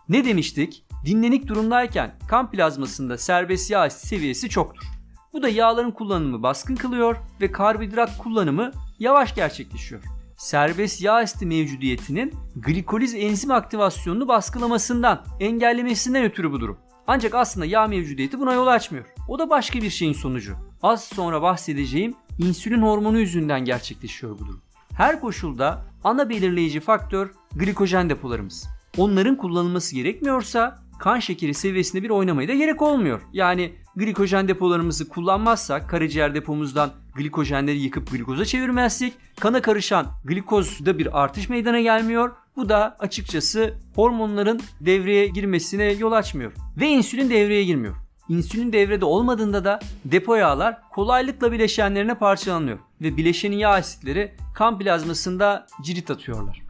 Ne 0.08 0.24
demiştik? 0.24 0.84
Dinlenik 1.04 1.46
durumdayken 1.46 2.14
kan 2.28 2.50
plazmasında 2.50 3.18
serbest 3.18 3.70
yağ 3.70 3.90
seviyesi 3.90 4.48
çoktur. 4.48 4.84
Bu 5.32 5.42
da 5.42 5.48
yağların 5.48 5.90
kullanımı 5.90 6.42
baskın 6.42 6.74
kılıyor 6.74 7.16
ve 7.40 7.52
karbonhidrat 7.52 8.18
kullanımı 8.18 8.70
yavaş 8.98 9.34
gerçekleşiyor. 9.34 10.02
Serbest 10.36 11.02
yağ 11.02 11.14
asidi 11.14 11.46
mevcudiyetinin 11.46 12.34
glikoliz 12.56 13.14
enzim 13.14 13.50
aktivasyonunu 13.50 14.28
baskılamasından, 14.28 15.24
engellemesinden 15.40 16.24
ötürü 16.24 16.52
bu 16.52 16.60
durum. 16.60 16.78
Ancak 17.06 17.34
aslında 17.34 17.66
yağ 17.66 17.86
mevcudiyeti 17.86 18.40
buna 18.40 18.52
yol 18.52 18.66
açmıyor. 18.66 19.04
O 19.28 19.38
da 19.38 19.50
başka 19.50 19.82
bir 19.82 19.90
şeyin 19.90 20.12
sonucu. 20.12 20.56
Az 20.82 21.04
sonra 21.04 21.42
bahsedeceğim 21.42 22.14
insülin 22.38 22.82
hormonu 22.82 23.18
yüzünden 23.18 23.64
gerçekleşiyor 23.64 24.38
bu 24.38 24.38
durum. 24.38 24.62
Her 24.96 25.20
koşulda 25.20 25.84
ana 26.04 26.28
belirleyici 26.28 26.80
faktör 26.80 27.30
glikojen 27.56 28.10
depolarımız. 28.10 28.73
Onların 28.98 29.36
kullanılması 29.36 29.94
gerekmiyorsa 29.94 30.78
kan 30.98 31.18
şekeri 31.18 31.54
seviyesinde 31.54 32.02
bir 32.02 32.10
oynamaya 32.10 32.48
da 32.48 32.54
gerek 32.54 32.82
olmuyor. 32.82 33.20
Yani 33.32 33.72
glikojen 33.96 34.48
depolarımızı 34.48 35.08
kullanmazsak 35.08 35.90
karaciğer 35.90 36.34
depomuzdan 36.34 36.90
glikojenleri 37.14 37.78
yıkıp 37.78 38.10
glikoza 38.10 38.44
çevirmezsek 38.44 39.12
kana 39.40 39.62
karışan 39.62 40.06
glikozda 40.24 40.98
bir 40.98 41.22
artış 41.22 41.48
meydana 41.48 41.80
gelmiyor. 41.80 42.32
Bu 42.56 42.68
da 42.68 42.96
açıkçası 42.98 43.74
hormonların 43.94 44.60
devreye 44.80 45.26
girmesine 45.26 45.84
yol 45.84 46.12
açmıyor. 46.12 46.52
Ve 46.76 46.88
insülin 46.88 47.30
devreye 47.30 47.64
girmiyor. 47.64 47.94
İnsülin 48.28 48.72
devrede 48.72 49.04
olmadığında 49.04 49.64
da 49.64 49.80
depo 50.04 50.34
yağlar 50.34 50.78
kolaylıkla 50.90 51.52
bileşenlerine 51.52 52.14
parçalanıyor 52.14 52.78
ve 53.00 53.16
bileşenin 53.16 53.56
yağ 53.56 53.70
asitleri 53.70 54.34
kan 54.54 54.78
plazmasında 54.78 55.66
cirit 55.82 56.10
atıyorlar. 56.10 56.63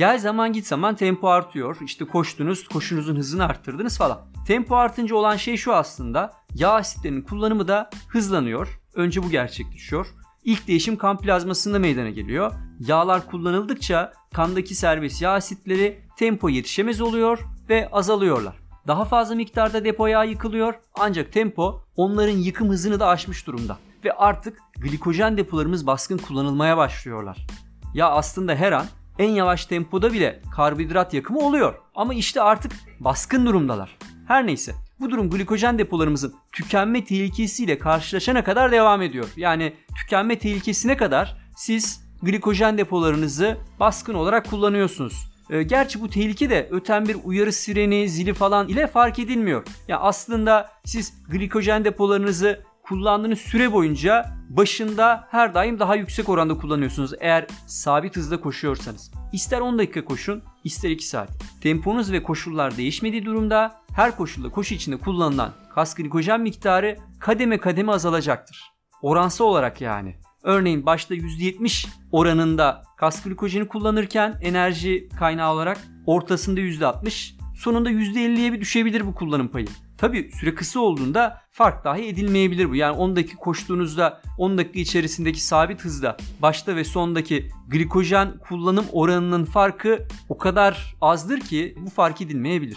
Gel 0.00 0.18
zaman 0.18 0.52
git 0.52 0.66
zaman 0.66 0.94
tempo 0.96 1.28
artıyor. 1.28 1.76
İşte 1.84 2.04
koştunuz, 2.04 2.68
koşunuzun 2.68 3.16
hızını 3.16 3.44
arttırdınız 3.44 3.98
falan. 3.98 4.20
Tempo 4.46 4.76
artınca 4.76 5.16
olan 5.16 5.36
şey 5.36 5.56
şu 5.56 5.74
aslında. 5.74 6.32
Yağ 6.54 6.72
asitlerinin 6.72 7.22
kullanımı 7.22 7.68
da 7.68 7.90
hızlanıyor. 8.08 8.80
Önce 8.94 9.22
bu 9.22 9.30
gerçekleşiyor. 9.30 10.06
İlk 10.44 10.68
değişim 10.68 10.96
kan 10.96 11.18
plazmasında 11.18 11.78
meydana 11.78 12.10
geliyor. 12.10 12.52
Yağlar 12.80 13.26
kullanıldıkça 13.26 14.12
kandaki 14.34 14.74
serbest 14.74 15.22
yağ 15.22 15.32
asitleri 15.32 16.00
tempo 16.16 16.48
yetişemez 16.48 17.00
oluyor 17.00 17.38
ve 17.68 17.88
azalıyorlar. 17.92 18.54
Daha 18.86 19.04
fazla 19.04 19.34
miktarda 19.34 19.84
depo 19.84 20.06
yağ 20.06 20.24
yıkılıyor 20.24 20.74
ancak 20.98 21.32
tempo 21.32 21.84
onların 21.96 22.38
yıkım 22.38 22.68
hızını 22.68 23.00
da 23.00 23.06
aşmış 23.06 23.46
durumda. 23.46 23.78
Ve 24.04 24.12
artık 24.12 24.58
glikojen 24.76 25.36
depolarımız 25.36 25.86
baskın 25.86 26.18
kullanılmaya 26.18 26.76
başlıyorlar. 26.76 27.46
Ya 27.94 28.10
aslında 28.10 28.54
her 28.54 28.72
an 28.72 28.86
en 29.20 29.30
yavaş 29.30 29.66
tempoda 29.66 30.12
bile 30.12 30.42
karbonhidrat 30.56 31.14
yakımı 31.14 31.38
oluyor. 31.38 31.74
Ama 31.94 32.14
işte 32.14 32.42
artık 32.42 32.72
baskın 33.00 33.46
durumdalar. 33.46 33.96
Her 34.28 34.46
neyse 34.46 34.74
bu 35.00 35.10
durum 35.10 35.30
glikojen 35.30 35.78
depolarımızın 35.78 36.34
tükenme 36.52 37.04
tehlikesiyle 37.04 37.78
karşılaşana 37.78 38.44
kadar 38.44 38.72
devam 38.72 39.02
ediyor. 39.02 39.28
Yani 39.36 39.74
tükenme 39.96 40.38
tehlikesine 40.38 40.96
kadar 40.96 41.36
siz 41.56 42.04
glikojen 42.22 42.78
depolarınızı 42.78 43.56
baskın 43.80 44.14
olarak 44.14 44.50
kullanıyorsunuz. 44.50 45.30
E, 45.50 45.62
gerçi 45.62 46.00
bu 46.00 46.10
tehlike 46.10 46.50
de 46.50 46.68
öten 46.70 47.08
bir 47.08 47.16
uyarı 47.24 47.52
sireni, 47.52 48.08
zili 48.08 48.34
falan 48.34 48.68
ile 48.68 48.86
fark 48.86 49.18
edilmiyor. 49.18 49.62
Ya 49.66 49.72
yani 49.88 50.00
aslında 50.00 50.70
siz 50.84 51.14
glikojen 51.28 51.84
depolarınızı 51.84 52.60
kullandığınız 52.90 53.38
süre 53.38 53.72
boyunca 53.72 54.26
başında 54.48 55.28
her 55.30 55.54
daim 55.54 55.78
daha 55.78 55.94
yüksek 55.94 56.28
oranda 56.28 56.58
kullanıyorsunuz 56.58 57.12
eğer 57.20 57.46
sabit 57.66 58.16
hızda 58.16 58.40
koşuyorsanız. 58.40 59.12
İster 59.32 59.60
10 59.60 59.78
dakika 59.78 60.04
koşun, 60.04 60.42
ister 60.64 60.90
2 60.90 61.06
saat. 61.06 61.30
Temponuz 61.60 62.12
ve 62.12 62.22
koşullar 62.22 62.76
değişmediği 62.76 63.24
durumda 63.24 63.80
her 63.94 64.16
koşulda 64.16 64.48
koşu 64.48 64.74
içinde 64.74 64.96
kullanılan 64.96 65.52
kas 65.74 65.94
glikojen 65.94 66.40
miktarı 66.40 66.96
kademe 67.20 67.58
kademe 67.58 67.92
azalacaktır. 67.92 68.72
Oransal 69.02 69.44
olarak 69.44 69.80
yani. 69.80 70.16
Örneğin 70.42 70.86
başta 70.86 71.14
%70 71.14 71.88
oranında 72.12 72.82
kas 72.96 73.22
glikojeni 73.22 73.68
kullanırken 73.68 74.38
enerji 74.42 75.08
kaynağı 75.18 75.52
olarak 75.52 75.78
ortasında 76.06 76.60
%60, 76.60 77.34
sonunda 77.56 77.90
%50'ye 77.90 78.52
bir 78.52 78.60
düşebilir 78.60 79.06
bu 79.06 79.14
kullanım 79.14 79.48
payı. 79.48 79.66
Tabi 80.00 80.30
süre 80.32 80.54
kısa 80.54 80.80
olduğunda 80.80 81.40
fark 81.50 81.84
dahi 81.84 82.08
edilmeyebilir 82.08 82.70
bu. 82.70 82.74
Yani 82.74 82.96
10 82.96 83.16
dakika 83.16 83.36
koştuğunuzda 83.36 84.20
10 84.38 84.58
dakika 84.58 84.80
içerisindeki 84.80 85.42
sabit 85.42 85.84
hızda 85.84 86.16
başta 86.42 86.76
ve 86.76 86.84
sondaki 86.84 87.50
glikojen 87.68 88.38
kullanım 88.48 88.84
oranının 88.92 89.44
farkı 89.44 89.98
o 90.28 90.38
kadar 90.38 90.96
azdır 91.00 91.40
ki 91.40 91.76
bu 91.80 91.90
fark 91.90 92.20
edilmeyebilir. 92.20 92.76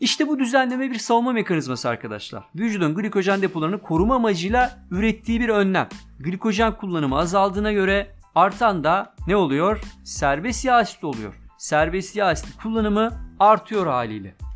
İşte 0.00 0.28
bu 0.28 0.38
düzenleme 0.38 0.90
bir 0.90 0.98
savunma 0.98 1.32
mekanizması 1.32 1.88
arkadaşlar. 1.88 2.44
Vücudun 2.54 2.94
glikojen 2.94 3.42
depolarını 3.42 3.82
koruma 3.82 4.14
amacıyla 4.14 4.78
ürettiği 4.90 5.40
bir 5.40 5.48
önlem. 5.48 5.88
Glikojen 6.20 6.76
kullanımı 6.76 7.18
azaldığına 7.18 7.72
göre 7.72 8.14
artan 8.34 8.84
da 8.84 9.14
ne 9.26 9.36
oluyor? 9.36 9.80
Serbest 10.04 10.64
yağ 10.64 10.76
asidi 10.76 11.06
oluyor. 11.06 11.34
Serbest 11.58 12.16
yağ 12.16 12.26
asidi 12.26 12.50
kullanımı 12.62 13.12
artıyor 13.38 13.86
haliyle 13.86 14.47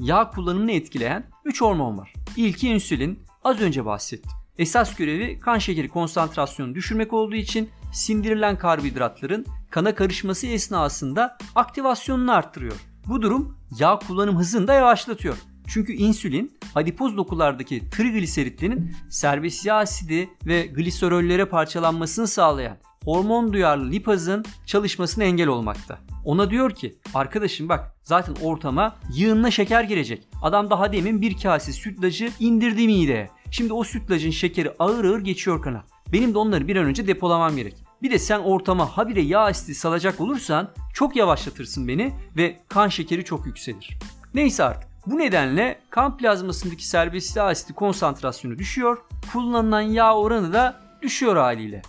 yağ 0.00 0.30
kullanımını 0.30 0.72
etkileyen 0.72 1.24
3 1.44 1.60
hormon 1.60 1.98
var. 1.98 2.12
İlki 2.36 2.68
insülin, 2.68 3.22
az 3.44 3.60
önce 3.60 3.84
bahsettim. 3.84 4.30
Esas 4.58 4.94
görevi 4.94 5.38
kan 5.40 5.58
şekeri 5.58 5.88
konsantrasyonunu 5.88 6.74
düşürmek 6.74 7.12
olduğu 7.12 7.34
için 7.34 7.70
sindirilen 7.92 8.58
karbonhidratların 8.58 9.46
kana 9.70 9.94
karışması 9.94 10.46
esnasında 10.46 11.38
aktivasyonunu 11.54 12.32
arttırıyor. 12.32 12.76
Bu 13.06 13.22
durum 13.22 13.56
yağ 13.78 13.98
kullanım 13.98 14.38
hızını 14.38 14.68
da 14.68 14.74
yavaşlatıyor. 14.74 15.36
Çünkü 15.70 15.92
insülin 15.92 16.58
adipoz 16.74 17.16
dokulardaki 17.16 17.90
trigliseritlerin 17.90 18.96
serbest 19.10 19.66
yağ 19.66 19.74
asidi 19.74 20.30
ve 20.46 20.62
gliserollere 20.66 21.44
parçalanmasını 21.44 22.26
sağlayan 22.26 22.76
hormon 23.04 23.52
duyarlı 23.52 23.90
lipazın 23.90 24.44
çalışmasına 24.66 25.24
engel 25.24 25.48
olmakta. 25.48 25.98
Ona 26.24 26.50
diyor 26.50 26.70
ki 26.70 26.94
arkadaşım 27.14 27.68
bak 27.68 27.96
zaten 28.02 28.34
ortama 28.42 28.96
yığınla 29.14 29.50
şeker 29.50 29.84
girecek. 29.84 30.28
Adam 30.42 30.70
daha 30.70 30.92
demin 30.92 31.20
bir 31.20 31.38
kase 31.42 31.72
sütlacı 31.72 32.30
indirdi 32.40 32.86
mideye. 32.86 33.30
Şimdi 33.50 33.72
o 33.72 33.84
sütlacın 33.84 34.30
şekeri 34.30 34.72
ağır 34.78 35.04
ağır 35.04 35.20
geçiyor 35.20 35.62
kana. 35.62 35.84
Benim 36.12 36.34
de 36.34 36.38
onları 36.38 36.68
bir 36.68 36.76
an 36.76 36.84
önce 36.84 37.06
depolamam 37.06 37.56
gerek. 37.56 37.74
Bir 38.02 38.10
de 38.10 38.18
sen 38.18 38.38
ortama 38.38 38.86
habire 38.86 39.20
yağ 39.20 39.40
asidi 39.40 39.74
salacak 39.74 40.20
olursan 40.20 40.70
çok 40.94 41.16
yavaşlatırsın 41.16 41.88
beni 41.88 42.12
ve 42.36 42.60
kan 42.68 42.88
şekeri 42.88 43.24
çok 43.24 43.46
yükselir. 43.46 43.98
Neyse 44.34 44.64
artık. 44.64 44.89
Bu 45.06 45.18
nedenle 45.18 45.80
kan 45.90 46.16
plazmasındaki 46.16 46.86
serbest 46.86 47.36
yağ 47.36 47.44
asidi 47.44 47.72
konsantrasyonu 47.72 48.58
düşüyor. 48.58 48.98
Kullanılan 49.32 49.80
yağ 49.80 50.16
oranı 50.16 50.52
da 50.52 50.80
düşüyor 51.02 51.36
haliyle. 51.36 51.82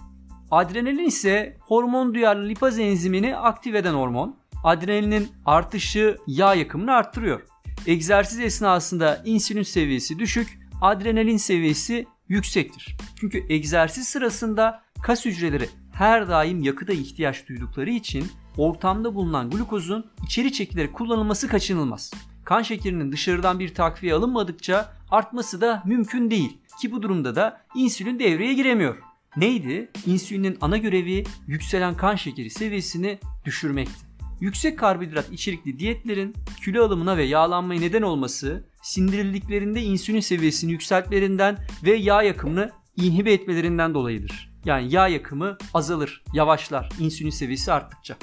Adrenalin 0.51 1.05
ise 1.05 1.57
hormon 1.61 2.13
duyarlı 2.13 2.49
lipaz 2.49 2.79
enzimini 2.79 3.37
aktif 3.37 3.75
eden 3.75 3.93
hormon. 3.93 4.35
Adrenalinin 4.63 5.29
artışı 5.45 6.17
yağ 6.27 6.53
yakımını 6.53 6.93
arttırıyor. 6.93 7.41
Egzersiz 7.87 8.39
esnasında 8.39 9.21
insülin 9.25 9.63
seviyesi 9.63 10.19
düşük, 10.19 10.59
adrenalin 10.81 11.37
seviyesi 11.37 12.05
yüksektir. 12.29 12.97
Çünkü 13.19 13.43
egzersiz 13.49 14.07
sırasında 14.07 14.81
kas 15.03 15.25
hücreleri 15.25 15.69
her 15.93 16.29
daim 16.29 16.63
yakıta 16.63 16.93
ihtiyaç 16.93 17.49
duydukları 17.49 17.89
için 17.89 18.25
ortamda 18.57 19.15
bulunan 19.15 19.49
glukozun 19.49 20.05
içeri 20.25 20.53
çekilerek 20.53 20.93
kullanılması 20.93 21.47
kaçınılmaz. 21.47 22.11
Kan 22.51 22.61
şekerinin 22.61 23.11
dışarıdan 23.11 23.59
bir 23.59 23.73
takviye 23.73 24.13
alınmadıkça 24.13 24.93
artması 25.11 25.61
da 25.61 25.83
mümkün 25.85 26.31
değil 26.31 26.57
ki 26.81 26.91
bu 26.91 27.01
durumda 27.01 27.35
da 27.35 27.61
insülin 27.75 28.19
devreye 28.19 28.53
giremiyor. 28.53 28.97
Neydi? 29.37 29.91
İnsülinin 30.05 30.57
ana 30.61 30.77
görevi 30.77 31.23
yükselen 31.47 31.97
kan 31.97 32.15
şekeri 32.15 32.49
seviyesini 32.49 33.19
düşürmekti. 33.45 34.05
Yüksek 34.41 34.79
karbonhidrat 34.79 35.31
içerikli 35.31 35.79
diyetlerin 35.79 36.35
kilo 36.63 36.85
alımına 36.85 37.17
ve 37.17 37.23
yağlanmaya 37.23 37.79
neden 37.79 38.01
olması 38.01 38.63
sindirildiklerinde 38.81 39.81
insülin 39.81 40.19
seviyesini 40.19 40.71
yükseltlerinden 40.71 41.57
ve 41.83 41.95
yağ 41.95 42.23
yakımını 42.23 42.71
inhibe 42.97 43.33
etmelerinden 43.33 43.93
dolayıdır. 43.93 44.51
Yani 44.65 44.93
yağ 44.93 45.07
yakımı 45.07 45.57
azalır, 45.73 46.23
yavaşlar 46.33 46.89
insülin 46.99 47.29
seviyesi 47.29 47.73
arttıkça. 47.73 48.17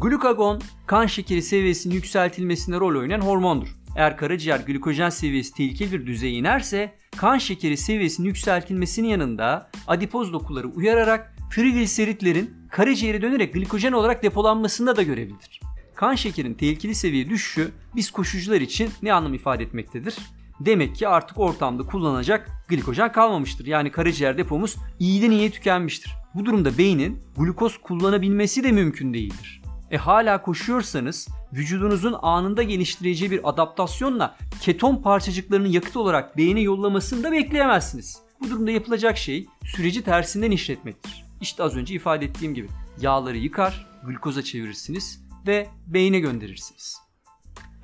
Glukagon 0.00 0.60
kan 0.86 1.06
şekeri 1.06 1.42
seviyesinin 1.42 1.94
yükseltilmesine 1.94 2.80
rol 2.80 3.00
oynayan 3.00 3.20
hormondur. 3.20 3.68
Eğer 3.96 4.16
karaciğer 4.16 4.60
glikojen 4.60 5.10
seviyesi 5.10 5.54
tehlikeli 5.54 5.92
bir 5.92 6.06
düzeye 6.06 6.32
inerse 6.32 6.94
kan 7.16 7.38
şekeri 7.38 7.76
seviyesinin 7.76 8.28
yükseltilmesinin 8.28 9.08
yanında 9.08 9.70
adipoz 9.86 10.32
dokuları 10.32 10.68
uyararak 10.68 11.36
trigliseritlerin 11.50 12.50
karaciğere 12.70 13.22
dönerek 13.22 13.54
glikojen 13.54 13.92
olarak 13.92 14.22
depolanmasında 14.22 14.96
da 14.96 15.02
görevlidir. 15.02 15.60
Kan 15.94 16.14
şekerin 16.14 16.54
tehlikeli 16.54 16.94
seviye 16.94 17.30
düşüşü 17.30 17.70
biz 17.96 18.10
koşucular 18.10 18.60
için 18.60 18.90
ne 19.02 19.12
anlam 19.12 19.34
ifade 19.34 19.62
etmektedir? 19.64 20.16
Demek 20.60 20.96
ki 20.96 21.08
artık 21.08 21.38
ortamda 21.38 21.82
kullanacak 21.82 22.50
glikojen 22.68 23.12
kalmamıştır. 23.12 23.66
Yani 23.66 23.90
karaciğer 23.90 24.38
depomuz 24.38 24.76
iyiden 24.98 25.30
iyiye 25.30 25.50
tükenmiştir. 25.50 26.12
Bu 26.34 26.46
durumda 26.46 26.78
beynin 26.78 27.18
glukoz 27.36 27.78
kullanabilmesi 27.78 28.64
de 28.64 28.72
mümkün 28.72 29.14
değildir. 29.14 29.60
E 29.90 29.96
hala 29.96 30.42
koşuyorsanız 30.42 31.28
vücudunuzun 31.52 32.16
anında 32.22 32.62
geliştireceği 32.62 33.30
bir 33.30 33.48
adaptasyonla 33.48 34.36
keton 34.60 34.96
parçacıklarının 34.96 35.68
yakıt 35.68 35.96
olarak 35.96 36.36
beyine 36.36 36.60
yollamasını 36.60 37.24
da 37.24 37.32
bekleyemezsiniz. 37.32 38.18
Bu 38.40 38.50
durumda 38.50 38.70
yapılacak 38.70 39.18
şey 39.18 39.46
süreci 39.64 40.02
tersinden 40.04 40.50
işletmektir. 40.50 41.24
İşte 41.40 41.62
az 41.62 41.76
önce 41.76 41.94
ifade 41.94 42.24
ettiğim 42.24 42.54
gibi 42.54 42.68
yağları 43.00 43.36
yıkar, 43.36 43.86
glukoza 44.06 44.42
çevirirsiniz 44.42 45.24
ve 45.46 45.68
beyine 45.86 46.18
gönderirsiniz. 46.18 46.98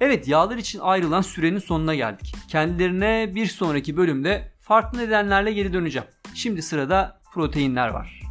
Evet 0.01 0.29
yağlar 0.29 0.57
için 0.57 0.79
ayrılan 0.79 1.21
sürenin 1.21 1.59
sonuna 1.59 1.95
geldik. 1.95 2.35
Kendilerine 2.49 3.33
bir 3.35 3.47
sonraki 3.47 3.97
bölümde 3.97 4.53
farklı 4.61 4.99
nedenlerle 4.99 5.53
geri 5.53 5.73
döneceğim. 5.73 6.09
Şimdi 6.35 6.63
sırada 6.63 7.21
proteinler 7.33 7.89
var. 7.89 8.26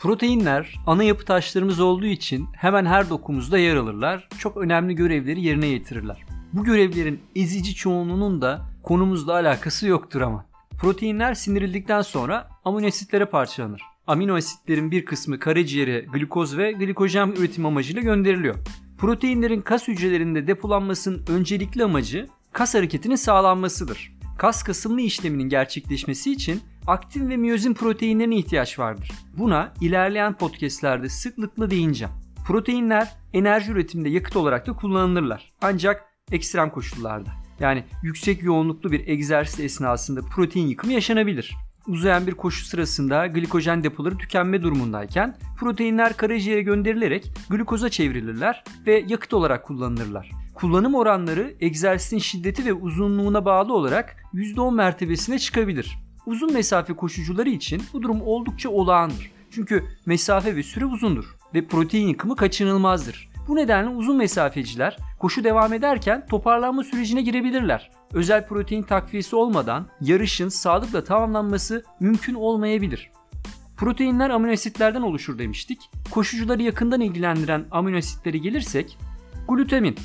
Proteinler 0.00 0.74
ana 0.86 1.02
yapı 1.02 1.24
taşlarımız 1.24 1.80
olduğu 1.80 2.06
için 2.06 2.48
hemen 2.56 2.86
her 2.86 3.10
dokumuzda 3.10 3.58
yer 3.58 3.76
alırlar. 3.76 4.28
Çok 4.38 4.56
önemli 4.56 4.94
görevleri 4.94 5.42
yerine 5.42 5.70
getirirler. 5.70 6.24
Bu 6.52 6.64
görevlerin 6.64 7.20
ezici 7.36 7.74
çoğunluğunun 7.74 8.42
da 8.42 8.66
konumuzla 8.82 9.32
alakası 9.32 9.86
yoktur 9.86 10.20
ama. 10.20 10.46
Proteinler 10.80 11.34
sindirildikten 11.34 12.02
sonra 12.02 12.48
amino 12.64 12.86
asitlere 12.86 13.24
parçalanır. 13.24 13.82
Amino 14.06 14.36
asitlerin 14.36 14.90
bir 14.90 15.04
kısmı 15.04 15.38
karaciğere 15.38 16.00
glikoz 16.12 16.58
ve 16.58 16.72
glikojen 16.72 17.28
üretim 17.28 17.66
amacıyla 17.66 18.02
gönderiliyor. 18.02 18.54
Proteinlerin 18.98 19.60
kas 19.60 19.88
hücrelerinde 19.88 20.46
depolanmasının 20.46 21.24
öncelikli 21.28 21.84
amacı 21.84 22.28
kas 22.52 22.74
hareketinin 22.74 23.16
sağlanmasıdır. 23.16 24.12
Kas 24.38 24.62
kasılma 24.62 25.00
işleminin 25.00 25.48
gerçekleşmesi 25.48 26.32
için 26.32 26.60
aktin 26.86 27.30
ve 27.30 27.36
miyozin 27.36 27.74
proteinlerine 27.74 28.36
ihtiyaç 28.36 28.78
vardır. 28.78 29.10
Buna 29.38 29.72
ilerleyen 29.80 30.34
podcastlerde 30.34 31.08
sıklıkla 31.08 31.70
değineceğim. 31.70 32.14
Proteinler 32.46 33.08
enerji 33.32 33.72
üretiminde 33.72 34.08
yakıt 34.08 34.36
olarak 34.36 34.66
da 34.66 34.72
kullanılırlar. 34.72 35.52
Ancak 35.62 36.04
ekstrem 36.32 36.70
koşullarda. 36.70 37.30
Yani 37.60 37.84
yüksek 38.02 38.42
yoğunluklu 38.42 38.92
bir 38.92 39.08
egzersiz 39.08 39.60
esnasında 39.60 40.20
protein 40.20 40.66
yıkımı 40.66 40.92
yaşanabilir. 40.92 41.56
Uzayan 41.86 42.26
bir 42.26 42.34
koşu 42.34 42.64
sırasında 42.64 43.26
glikojen 43.26 43.84
depoları 43.84 44.18
tükenme 44.18 44.62
durumundayken 44.62 45.36
proteinler 45.58 46.16
karaciğere 46.16 46.62
gönderilerek 46.62 47.32
glukoza 47.50 47.88
çevrilirler 47.88 48.64
ve 48.86 49.04
yakıt 49.08 49.34
olarak 49.34 49.64
kullanılırlar. 49.64 50.30
Kullanım 50.54 50.94
oranları 50.94 51.54
egzersizin 51.60 52.18
şiddeti 52.18 52.64
ve 52.64 52.72
uzunluğuna 52.72 53.44
bağlı 53.44 53.74
olarak 53.74 54.16
%10 54.34 54.74
mertebesine 54.74 55.38
çıkabilir. 55.38 55.98
Uzun 56.26 56.52
mesafe 56.52 56.92
koşucuları 56.92 57.48
için 57.48 57.82
bu 57.92 58.02
durum 58.02 58.20
oldukça 58.22 58.70
olağandır. 58.70 59.30
Çünkü 59.50 59.84
mesafe 60.06 60.56
ve 60.56 60.62
süre 60.62 60.84
uzundur 60.84 61.36
ve 61.54 61.66
protein 61.66 62.08
yıkımı 62.08 62.36
kaçınılmazdır. 62.36 63.30
Bu 63.48 63.56
nedenle 63.56 63.88
uzun 63.88 64.16
mesafeciler 64.16 64.96
koşu 65.18 65.44
devam 65.44 65.72
ederken 65.72 66.26
toparlanma 66.26 66.84
sürecine 66.84 67.22
girebilirler. 67.22 67.90
Özel 68.12 68.46
protein 68.46 68.82
takviyesi 68.82 69.36
olmadan 69.36 69.86
yarışın 70.00 70.48
sağlıkla 70.48 71.04
tamamlanması 71.04 71.84
mümkün 72.00 72.34
olmayabilir. 72.34 73.10
Proteinler 73.76 74.30
amino 74.30 74.52
asitlerden 74.52 75.02
oluşur 75.02 75.38
demiştik. 75.38 75.90
Koşucuları 76.10 76.62
yakından 76.62 77.00
ilgilendiren 77.00 77.64
amino 77.70 77.96
asitlere 77.96 78.38
gelirsek 78.38 78.98
glutamin 79.48 79.96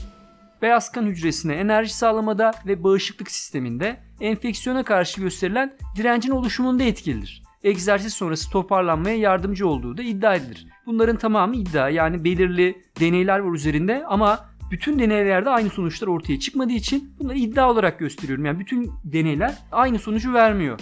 beyaz 0.65 0.91
kan 0.91 1.05
hücresine 1.05 1.53
enerji 1.53 1.93
sağlamada 1.93 2.53
ve 2.65 2.83
bağışıklık 2.83 3.31
sisteminde 3.31 3.97
enfeksiyona 4.21 4.83
karşı 4.83 5.21
gösterilen 5.21 5.77
direncin 5.95 6.31
oluşumunda 6.31 6.83
etkilidir. 6.83 7.43
Egzersiz 7.63 8.13
sonrası 8.13 8.49
toparlanmaya 8.49 9.15
yardımcı 9.15 9.67
olduğu 9.67 9.97
da 9.97 10.03
iddia 10.03 10.35
edilir. 10.35 10.67
Bunların 10.85 11.17
tamamı 11.17 11.55
iddia 11.55 11.89
yani 11.89 12.23
belirli 12.23 12.81
deneyler 12.99 13.39
var 13.39 13.53
üzerinde 13.53 14.03
ama 14.07 14.45
bütün 14.71 14.99
deneylerde 14.99 15.49
aynı 15.49 15.69
sonuçlar 15.69 16.07
ortaya 16.07 16.39
çıkmadığı 16.39 16.73
için 16.73 17.15
bunları 17.19 17.37
iddia 17.37 17.71
olarak 17.71 17.99
gösteriyorum. 17.99 18.45
Yani 18.45 18.59
bütün 18.59 18.91
deneyler 19.03 19.57
aynı 19.71 19.99
sonucu 19.99 20.33
vermiyor. 20.33 20.79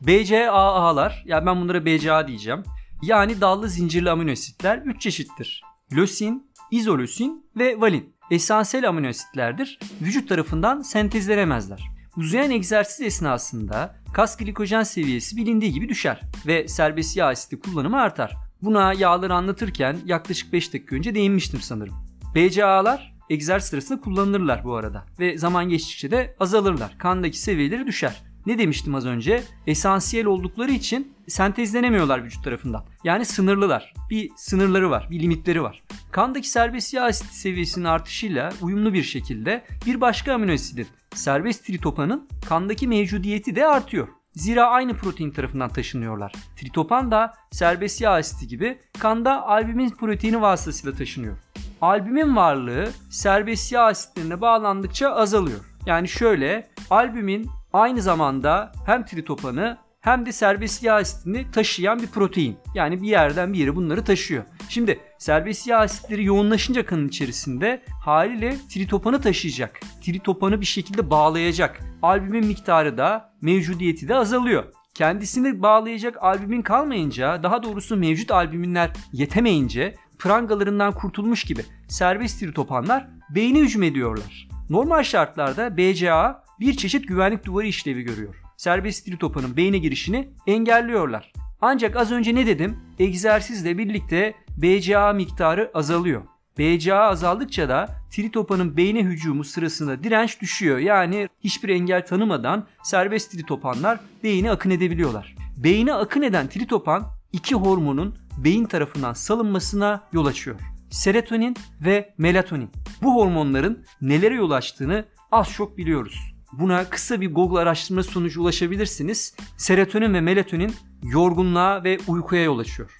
BCAA'lar, 0.00 1.24
yani 1.26 1.46
ben 1.46 1.60
bunlara 1.60 1.86
BCA 1.86 2.28
diyeceğim. 2.28 2.62
Yani 3.02 3.40
dallı 3.40 3.68
zincirli 3.68 4.10
amino 4.10 4.32
asitler 4.32 4.82
3 4.84 5.00
çeşittir. 5.00 5.62
Lösin, 5.96 6.50
izolösin 6.70 7.46
ve 7.56 7.80
valin. 7.80 8.13
Esansiyel 8.30 8.88
amino 8.88 9.08
asitlerdir. 9.08 9.78
Vücut 10.00 10.28
tarafından 10.28 10.82
sentezlenemezler. 10.82 11.90
Uzayan 12.16 12.50
egzersiz 12.50 13.06
esnasında 13.06 13.94
kas 14.12 14.36
glikojen 14.36 14.82
seviyesi 14.82 15.36
bilindiği 15.36 15.72
gibi 15.72 15.88
düşer 15.88 16.20
ve 16.46 16.68
serbest 16.68 17.16
yağ 17.16 17.26
asidi 17.26 17.60
kullanımı 17.60 18.00
artar. 18.00 18.36
Buna 18.62 18.92
yağları 18.92 19.34
anlatırken 19.34 19.96
yaklaşık 20.04 20.52
5 20.52 20.72
dakika 20.72 20.96
önce 20.96 21.14
değinmiştim 21.14 21.60
sanırım. 21.60 21.94
BCA'lar 22.34 23.14
egzersiz 23.30 23.70
sırasında 23.70 24.00
kullanılırlar 24.00 24.64
bu 24.64 24.74
arada 24.74 25.04
ve 25.18 25.38
zaman 25.38 25.68
geçtikçe 25.68 26.10
de 26.10 26.36
azalırlar. 26.40 26.98
Kandaki 26.98 27.38
seviyeleri 27.38 27.86
düşer. 27.86 28.22
Ne 28.46 28.58
demiştim 28.58 28.94
az 28.94 29.06
önce? 29.06 29.42
Esansiyel 29.66 30.26
oldukları 30.26 30.70
için 30.70 31.12
sentezlenemiyorlar 31.28 32.24
vücut 32.24 32.44
tarafından. 32.44 32.84
Yani 33.04 33.24
sınırlılar. 33.24 33.94
Bir 34.10 34.30
sınırları 34.36 34.90
var, 34.90 35.08
bir 35.10 35.20
limitleri 35.20 35.62
var. 35.62 35.82
Kandaki 36.14 36.48
serbest 36.48 36.94
yağ 36.94 37.04
asidi 37.04 37.34
seviyesinin 37.34 37.84
artışıyla 37.84 38.52
uyumlu 38.62 38.92
bir 38.92 39.02
şekilde 39.02 39.64
bir 39.86 40.00
başka 40.00 40.34
amino 40.34 40.52
asidin 40.52 40.86
serbest 41.14 41.66
tritopanın 41.66 42.28
kandaki 42.48 42.88
mevcudiyeti 42.88 43.56
de 43.56 43.66
artıyor. 43.66 44.08
Zira 44.34 44.66
aynı 44.66 44.94
protein 44.96 45.30
tarafından 45.30 45.68
taşınıyorlar. 45.68 46.32
Tritopan 46.56 47.10
da 47.10 47.34
serbest 47.50 48.00
yağ 48.00 48.10
asidi 48.10 48.48
gibi 48.48 48.78
kanda 48.98 49.46
albumin 49.46 49.90
proteini 49.90 50.40
vasıtasıyla 50.40 50.96
taşınıyor. 50.98 51.36
Albumin 51.80 52.36
varlığı 52.36 52.90
serbest 53.10 53.72
yağ 53.72 53.82
asitlerine 53.82 54.40
bağlandıkça 54.40 55.10
azalıyor. 55.10 55.60
Yani 55.86 56.08
şöyle 56.08 56.68
albumin 56.90 57.50
aynı 57.72 58.02
zamanda 58.02 58.72
hem 58.86 59.04
tritopanı 59.04 59.78
hem 60.04 60.26
de 60.26 60.32
serbest 60.32 60.82
yağ 60.82 60.94
asitini 60.94 61.50
taşıyan 61.50 62.02
bir 62.02 62.06
protein. 62.06 62.56
Yani 62.74 63.02
bir 63.02 63.08
yerden 63.08 63.52
bir 63.52 63.58
yere 63.58 63.76
bunları 63.76 64.04
taşıyor. 64.04 64.44
Şimdi 64.68 65.00
serbest 65.18 65.66
yağ 65.66 65.78
asitleri 65.78 66.24
yoğunlaşınca 66.24 66.86
kanın 66.86 67.08
içerisinde 67.08 67.82
haliyle 68.04 68.56
tritopanı 68.68 69.20
taşıyacak. 69.20 69.80
Tritopanı 70.02 70.60
bir 70.60 70.66
şekilde 70.66 71.10
bağlayacak. 71.10 71.80
Albümin 72.02 72.46
miktarı 72.46 72.98
da 72.98 73.32
mevcudiyeti 73.40 74.08
de 74.08 74.14
azalıyor. 74.14 74.64
Kendisini 74.94 75.62
bağlayacak 75.62 76.22
albümin 76.22 76.62
kalmayınca, 76.62 77.42
daha 77.42 77.62
doğrusu 77.62 77.96
mevcut 77.96 78.30
albüminler 78.30 78.90
yetemeyince 79.12 79.94
prangalarından 80.18 80.92
kurtulmuş 80.92 81.44
gibi 81.44 81.62
serbest 81.88 82.40
tritopanlar 82.40 83.08
beyne 83.34 83.58
hücum 83.58 83.82
ediyorlar. 83.82 84.48
Normal 84.70 85.02
şartlarda 85.02 85.76
BCA 85.76 86.44
bir 86.60 86.76
çeşit 86.76 87.08
güvenlik 87.08 87.44
duvarı 87.44 87.66
işlevi 87.66 88.02
görüyor. 88.02 88.43
Serbest 88.56 89.06
tritopanın 89.06 89.56
beyne 89.56 89.78
girişini 89.78 90.28
engelliyorlar. 90.46 91.32
Ancak 91.60 91.96
az 91.96 92.12
önce 92.12 92.34
ne 92.34 92.46
dedim? 92.46 92.76
Egzersizle 92.98 93.78
birlikte 93.78 94.34
BCA 94.56 95.12
miktarı 95.12 95.70
azalıyor. 95.74 96.22
BCA 96.58 97.00
azaldıkça 97.00 97.68
da 97.68 97.88
tritopanın 98.10 98.76
beyne 98.76 99.04
hücumu 99.04 99.44
sırasında 99.44 100.04
direnç 100.04 100.40
düşüyor. 100.40 100.78
Yani 100.78 101.28
hiçbir 101.40 101.68
engel 101.68 102.06
tanımadan 102.06 102.66
serbest 102.82 103.32
tritopanlar 103.32 104.00
beyine 104.22 104.50
akın 104.50 104.70
edebiliyorlar. 104.70 105.34
Beyine 105.56 105.94
akın 105.94 106.22
eden 106.22 106.48
tritopan 106.48 107.06
iki 107.32 107.54
hormonun 107.54 108.14
beyin 108.44 108.64
tarafından 108.64 109.12
salınmasına 109.12 110.08
yol 110.12 110.26
açıyor. 110.26 110.60
Serotonin 110.90 111.56
ve 111.80 112.14
melatonin. 112.18 112.70
Bu 113.02 113.14
hormonların 113.14 113.84
nelere 114.00 114.34
yol 114.34 114.50
açtığını 114.50 115.04
az 115.32 115.52
çok 115.52 115.78
biliyoruz. 115.78 116.33
Buna 116.58 116.90
kısa 116.90 117.20
bir 117.20 117.34
Google 117.34 117.58
araştırma 117.58 118.02
sonucu 118.02 118.42
ulaşabilirsiniz. 118.42 119.36
Serotonin 119.56 120.14
ve 120.14 120.20
melatonin 120.20 120.74
yorgunluğa 121.02 121.84
ve 121.84 121.98
uykuya 122.06 122.42
yol 122.42 122.58
açıyor. 122.58 122.90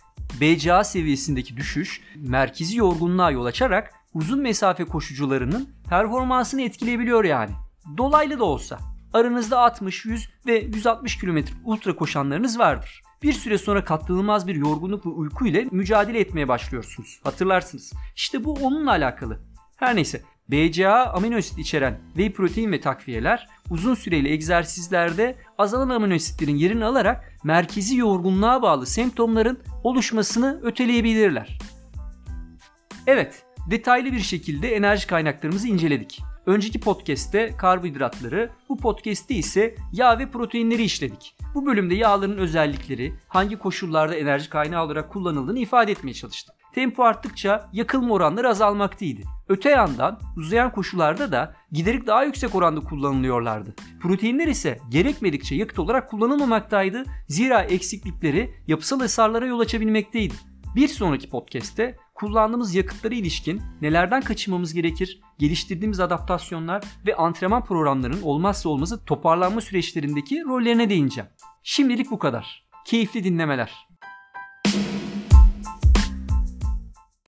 BCA 0.40 0.84
seviyesindeki 0.84 1.56
düşüş 1.56 2.00
merkezi 2.16 2.76
yorgunluğa 2.78 3.30
yol 3.30 3.44
açarak 3.44 3.94
uzun 4.14 4.40
mesafe 4.40 4.84
koşucularının 4.84 5.68
performansını 5.88 6.62
etkileyebiliyor 6.62 7.24
yani. 7.24 7.50
Dolaylı 7.96 8.38
da 8.38 8.44
olsa. 8.44 8.78
Aranızda 9.12 9.58
60, 9.58 10.04
100 10.04 10.28
ve 10.46 10.58
160 10.58 11.18
km 11.18 11.38
ultra 11.64 11.96
koşanlarınız 11.96 12.58
vardır. 12.58 13.02
Bir 13.22 13.32
süre 13.32 13.58
sonra 13.58 13.84
katlanılmaz 13.84 14.46
bir 14.46 14.54
yorgunluk 14.54 15.06
ve 15.06 15.10
uyku 15.10 15.46
ile 15.46 15.68
mücadele 15.70 16.20
etmeye 16.20 16.48
başlıyorsunuz. 16.48 17.20
Hatırlarsınız. 17.24 17.92
İşte 18.16 18.44
bu 18.44 18.52
onunla 18.52 18.90
alakalı. 18.90 19.40
Her 19.76 19.96
neyse 19.96 20.22
BCA 20.48 21.12
amino 21.12 21.37
asit 21.37 21.59
içeren 21.59 22.00
whey 22.14 22.33
protein 22.33 22.72
ve 22.72 22.80
takviyeler 22.80 23.48
uzun 23.70 23.94
süreli 23.94 24.28
egzersizlerde 24.28 25.37
azalan 25.59 25.88
amino 25.88 26.14
asitlerin 26.14 26.57
yerini 26.57 26.85
alarak 26.85 27.38
merkezi 27.44 27.96
yorgunluğa 27.96 28.62
bağlı 28.62 28.87
semptomların 28.87 29.59
oluşmasını 29.85 30.61
öteleyebilirler. 30.62 31.59
Evet, 33.07 33.42
detaylı 33.70 34.12
bir 34.12 34.20
şekilde 34.20 34.76
enerji 34.76 35.07
kaynaklarımızı 35.07 35.68
inceledik. 35.68 36.22
Önceki 36.46 36.80
podcast'te 36.80 37.57
karbonhidratları, 37.57 38.50
bu 38.68 38.76
podcast'te 38.78 39.35
ise 39.35 39.74
yağ 39.92 40.18
ve 40.18 40.30
proteinleri 40.30 40.83
işledik. 40.83 41.37
Bu 41.54 41.66
bölümde 41.66 41.94
yağların 41.94 42.38
özellikleri, 42.38 43.14
hangi 43.28 43.59
koşullarda 43.59 44.14
enerji 44.14 44.50
kaynağı 44.50 44.85
olarak 44.85 45.12
kullanıldığını 45.12 45.59
ifade 45.59 45.92
etmeye 45.92 46.14
çalıştım. 46.14 46.54
Tempo 46.74 47.02
arttıkça 47.02 47.70
yakılma 47.72 48.14
oranları 48.14 48.48
azalmaktaydı. 48.48 49.22
Öte 49.48 49.70
yandan 49.70 50.20
uzayan 50.37 50.72
koşullarda 50.72 51.33
da 51.33 51.54
giderek 51.72 52.07
daha 52.07 52.24
yüksek 52.24 52.54
oranda 52.54 52.80
kullanılıyorlardı. 52.80 53.74
Proteinler 54.00 54.46
ise 54.46 54.78
gerekmedikçe 54.88 55.54
yakıt 55.54 55.78
olarak 55.78 56.11
kullanılmamaktaydı. 56.11 57.04
Zira 57.28 57.62
eksiklikleri 57.62 58.54
yapısal 58.66 59.00
hasarlara 59.00 59.46
yol 59.46 59.61
açabilmekteydi. 59.61 60.35
Bir 60.76 60.88
sonraki 60.88 61.30
podcast'te 61.30 61.96
kullandığımız 62.14 62.74
yakıtlara 62.74 63.14
ilişkin 63.14 63.62
nelerden 63.80 64.22
kaçınmamız 64.22 64.74
gerekir, 64.74 65.20
geliştirdiğimiz 65.38 66.00
adaptasyonlar 66.00 66.85
ve 67.07 67.16
antrenman 67.16 67.64
programlarının 67.64 68.22
olmazsa 68.22 68.68
olmazı 68.68 69.04
toparlanma 69.04 69.61
süreçlerindeki 69.61 70.42
rollerine 70.44 70.90
değineceğim. 70.90 71.30
Şimdilik 71.62 72.11
bu 72.11 72.18
kadar. 72.18 72.64
Keyifli 72.85 73.24
dinlemeler. 73.24 73.88